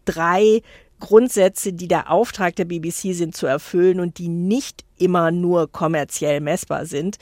drei 0.05 0.61
Grundsätze, 0.99 1.73
die 1.73 1.87
der 1.87 2.11
Auftrag 2.11 2.55
der 2.55 2.65
BBC 2.65 3.13
sind, 3.13 3.35
zu 3.35 3.45
erfüllen 3.45 3.99
und 3.99 4.17
die 4.17 4.27
nicht 4.27 4.85
immer 4.97 5.31
nur 5.31 5.71
kommerziell 5.71 6.39
messbar 6.39 6.85
sind. 6.85 7.17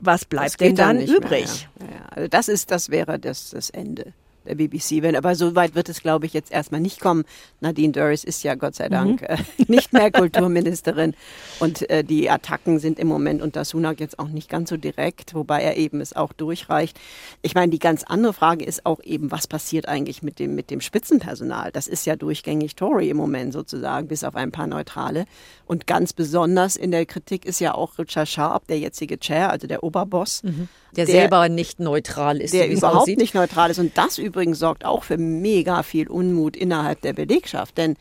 Was 0.00 0.24
bleibt 0.24 0.60
denn 0.60 0.76
dann, 0.76 1.00
übrig? 1.00 1.68
Mehr, 1.78 1.88
ja. 1.88 1.94
Ja, 1.94 2.06
also 2.10 2.28
das 2.28 2.48
ist, 2.48 2.70
das 2.70 2.90
wäre 2.90 3.18
das, 3.18 3.50
das 3.50 3.70
Ende 3.70 4.12
der 4.46 4.54
BBC. 4.54 5.02
Wenn, 5.02 5.16
aber 5.16 5.34
so 5.34 5.54
weit 5.54 5.74
wird 5.74 5.88
es, 5.88 6.02
glaube 6.02 6.26
ich, 6.26 6.32
jetzt 6.32 6.52
erstmal 6.52 6.80
nicht 6.80 7.00
kommen. 7.00 7.24
Nadine 7.60 7.92
Dorris 7.92 8.24
ist 8.24 8.42
ja 8.42 8.54
Gott 8.54 8.74
sei 8.74 8.88
Dank 8.88 9.22
mhm. 9.22 9.26
äh, 9.26 9.36
nicht 9.68 9.92
mehr 9.92 10.10
Kulturministerin. 10.10 11.14
Und 11.60 11.88
äh, 11.90 12.04
die 12.04 12.30
Attacken 12.30 12.78
sind 12.78 12.98
im 12.98 13.08
Moment 13.08 13.42
unter 13.42 13.64
Sunak 13.64 14.00
jetzt 14.00 14.18
auch 14.18 14.28
nicht 14.28 14.48
ganz 14.48 14.70
so 14.70 14.76
direkt, 14.76 15.34
wobei 15.34 15.62
er 15.62 15.76
eben 15.76 16.00
es 16.00 16.14
auch 16.14 16.32
durchreicht. 16.32 16.98
Ich 17.42 17.54
meine, 17.54 17.70
die 17.70 17.78
ganz 17.78 18.04
andere 18.04 18.32
Frage 18.32 18.64
ist 18.64 18.86
auch 18.86 19.02
eben, 19.02 19.30
was 19.30 19.46
passiert 19.46 19.88
eigentlich 19.88 20.22
mit 20.22 20.38
dem, 20.38 20.54
mit 20.54 20.70
dem 20.70 20.80
Spitzenpersonal? 20.80 21.72
Das 21.72 21.88
ist 21.88 22.06
ja 22.06 22.16
durchgängig 22.16 22.76
Tory 22.76 23.10
im 23.10 23.16
Moment 23.16 23.52
sozusagen, 23.52 24.08
bis 24.08 24.24
auf 24.24 24.36
ein 24.36 24.52
paar 24.52 24.66
Neutrale. 24.66 25.26
Und 25.66 25.86
ganz 25.86 26.12
besonders 26.12 26.76
in 26.76 26.90
der 26.90 27.06
Kritik 27.06 27.44
ist 27.44 27.60
ja 27.60 27.74
auch 27.74 27.98
Richard 27.98 28.28
Sharp, 28.28 28.66
der 28.68 28.78
jetzige 28.78 29.18
Chair, 29.18 29.50
also 29.50 29.66
der 29.66 29.82
Oberboss. 29.82 30.42
Mhm. 30.42 30.68
Der, 30.96 31.04
der, 31.04 31.14
selber 31.14 31.48
nicht 31.48 31.78
neutral 31.78 32.40
ist. 32.40 32.54
Der 32.54 32.70
überhaupt 32.70 33.02
aussieht. 33.02 33.18
nicht 33.18 33.34
neutral 33.34 33.70
ist. 33.70 33.78
Und 33.78 33.98
das 33.98 34.16
übrigens 34.16 34.35
sorgt 34.54 34.84
auch 34.84 35.04
für 35.04 35.18
mega 35.18 35.82
viel 35.82 36.08
Unmut 36.08 36.56
innerhalb 36.56 37.00
der 37.00 37.12
Belegschaft. 37.12 37.78
Denn 37.78 37.96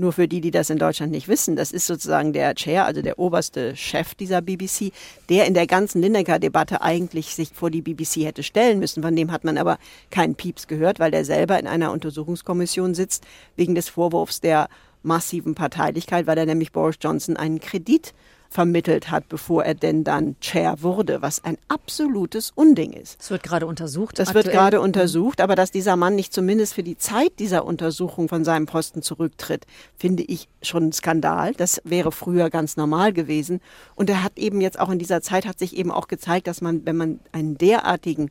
Nur 0.00 0.12
für 0.12 0.28
die, 0.28 0.40
die 0.40 0.52
das 0.52 0.70
in 0.70 0.78
Deutschland 0.78 1.10
nicht 1.10 1.26
wissen, 1.26 1.56
das 1.56 1.72
ist 1.72 1.88
sozusagen 1.88 2.32
der 2.32 2.54
Chair, 2.54 2.84
also 2.84 3.02
der 3.02 3.18
oberste 3.18 3.74
Chef 3.74 4.14
dieser 4.14 4.40
BBC, 4.40 4.92
der 5.28 5.46
in 5.46 5.54
der 5.54 5.66
ganzen 5.66 6.00
Lineker-Debatte 6.00 6.82
eigentlich 6.82 7.34
sich 7.34 7.50
vor 7.52 7.68
die 7.68 7.82
BBC 7.82 8.24
hätte 8.24 8.44
stellen 8.44 8.78
müssen. 8.78 9.02
Von 9.02 9.16
dem 9.16 9.32
hat 9.32 9.42
man 9.42 9.58
aber 9.58 9.76
keinen 10.10 10.36
Pieps 10.36 10.68
gehört, 10.68 11.00
weil 11.00 11.10
der 11.10 11.24
selber 11.24 11.58
in 11.58 11.66
einer 11.66 11.90
Untersuchungskommission 11.90 12.94
sitzt 12.94 13.26
wegen 13.56 13.74
des 13.74 13.88
Vorwurfs 13.88 14.40
der 14.40 14.68
massiven 15.02 15.56
Parteilichkeit, 15.56 16.28
weil 16.28 16.38
er 16.38 16.46
nämlich 16.46 16.70
Boris 16.70 16.98
Johnson 17.00 17.36
einen 17.36 17.58
Kredit 17.58 18.14
vermittelt 18.50 19.10
hat, 19.10 19.28
bevor 19.28 19.64
er 19.64 19.74
denn 19.74 20.04
dann 20.04 20.38
Chair 20.40 20.82
wurde, 20.82 21.20
was 21.20 21.44
ein 21.44 21.58
absolutes 21.68 22.52
Unding 22.54 22.92
ist. 22.92 23.18
Das 23.18 23.30
wird 23.30 23.42
gerade 23.42 23.66
untersucht. 23.66 24.18
Das 24.18 24.28
aktuell. 24.28 24.44
wird 24.46 24.54
gerade 24.54 24.80
untersucht, 24.80 25.40
aber 25.40 25.54
dass 25.54 25.70
dieser 25.70 25.96
Mann 25.96 26.14
nicht 26.14 26.32
zumindest 26.32 26.74
für 26.74 26.82
die 26.82 26.96
Zeit 26.96 27.38
dieser 27.38 27.64
Untersuchung 27.64 28.28
von 28.28 28.44
seinem 28.44 28.66
Posten 28.66 29.02
zurücktritt, 29.02 29.66
finde 29.96 30.22
ich 30.22 30.48
schon 30.62 30.88
ein 30.88 30.92
Skandal. 30.92 31.52
Das 31.54 31.80
wäre 31.84 32.10
früher 32.10 32.48
ganz 32.48 32.76
normal 32.76 33.12
gewesen. 33.12 33.60
Und 33.94 34.08
er 34.08 34.22
hat 34.22 34.38
eben 34.38 34.60
jetzt 34.60 34.78
auch 34.78 34.88
in 34.88 34.98
dieser 34.98 35.20
Zeit 35.20 35.46
hat 35.46 35.58
sich 35.58 35.76
eben 35.76 35.90
auch 35.90 36.08
gezeigt, 36.08 36.46
dass 36.46 36.60
man, 36.60 36.86
wenn 36.86 36.96
man 36.96 37.20
einen 37.32 37.58
derartigen 37.58 38.30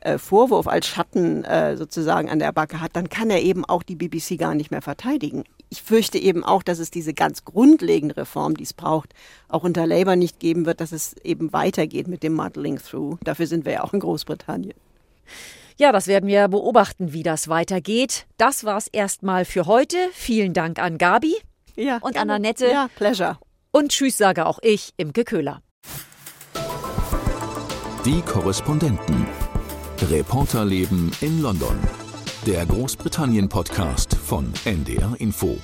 äh, 0.00 0.18
Vorwurf 0.18 0.68
als 0.68 0.86
Schatten 0.86 1.44
äh, 1.44 1.76
sozusagen 1.76 2.30
an 2.30 2.38
der 2.38 2.52
Backe 2.52 2.80
hat, 2.80 2.94
dann 2.94 3.08
kann 3.08 3.30
er 3.30 3.42
eben 3.42 3.64
auch 3.64 3.82
die 3.82 3.96
BBC 3.96 4.38
gar 4.38 4.54
nicht 4.54 4.70
mehr 4.70 4.82
verteidigen. 4.82 5.44
Ich 5.68 5.82
fürchte 5.82 6.18
eben 6.18 6.44
auch, 6.44 6.62
dass 6.62 6.78
es 6.78 6.90
diese 6.90 7.12
ganz 7.12 7.44
grundlegende 7.44 8.16
Reform, 8.16 8.56
die 8.56 8.62
es 8.62 8.72
braucht, 8.72 9.14
auch 9.48 9.64
unter 9.64 9.86
Labour 9.86 10.16
nicht 10.16 10.38
geben 10.38 10.64
wird, 10.64 10.80
dass 10.80 10.92
es 10.92 11.16
eben 11.24 11.52
weitergeht 11.52 12.06
mit 12.06 12.22
dem 12.22 12.34
Muddling 12.34 12.78
Through. 12.78 13.18
Dafür 13.24 13.46
sind 13.46 13.64
wir 13.64 13.72
ja 13.72 13.84
auch 13.84 13.92
in 13.92 14.00
Großbritannien. 14.00 14.74
Ja, 15.76 15.92
das 15.92 16.06
werden 16.06 16.26
wir 16.26 16.48
beobachten, 16.48 17.12
wie 17.12 17.22
das 17.22 17.48
weitergeht. 17.48 18.26
Das 18.38 18.64
war's 18.64 18.86
erstmal 18.86 19.44
für 19.44 19.66
heute. 19.66 19.96
Vielen 20.12 20.54
Dank 20.54 20.78
an 20.78 20.98
Gabi 20.98 21.34
ja, 21.74 21.98
und 21.98 22.16
an 22.16 22.30
Annette. 22.30 22.68
Ja, 22.68 22.88
pleasure. 22.96 23.38
Und 23.72 23.90
tschüss 23.92 24.16
sage 24.16 24.46
auch 24.46 24.58
ich, 24.62 24.94
Imke 24.96 25.24
Köhler. 25.24 25.62
Die 28.04 28.22
Korrespondenten. 28.22 29.26
Reporterleben 30.10 31.10
in 31.20 31.42
London. 31.42 32.05
Der 32.46 32.64
Großbritannien-Podcast 32.64 34.14
von 34.14 34.52
NDR 34.64 35.16
Info. 35.18 35.58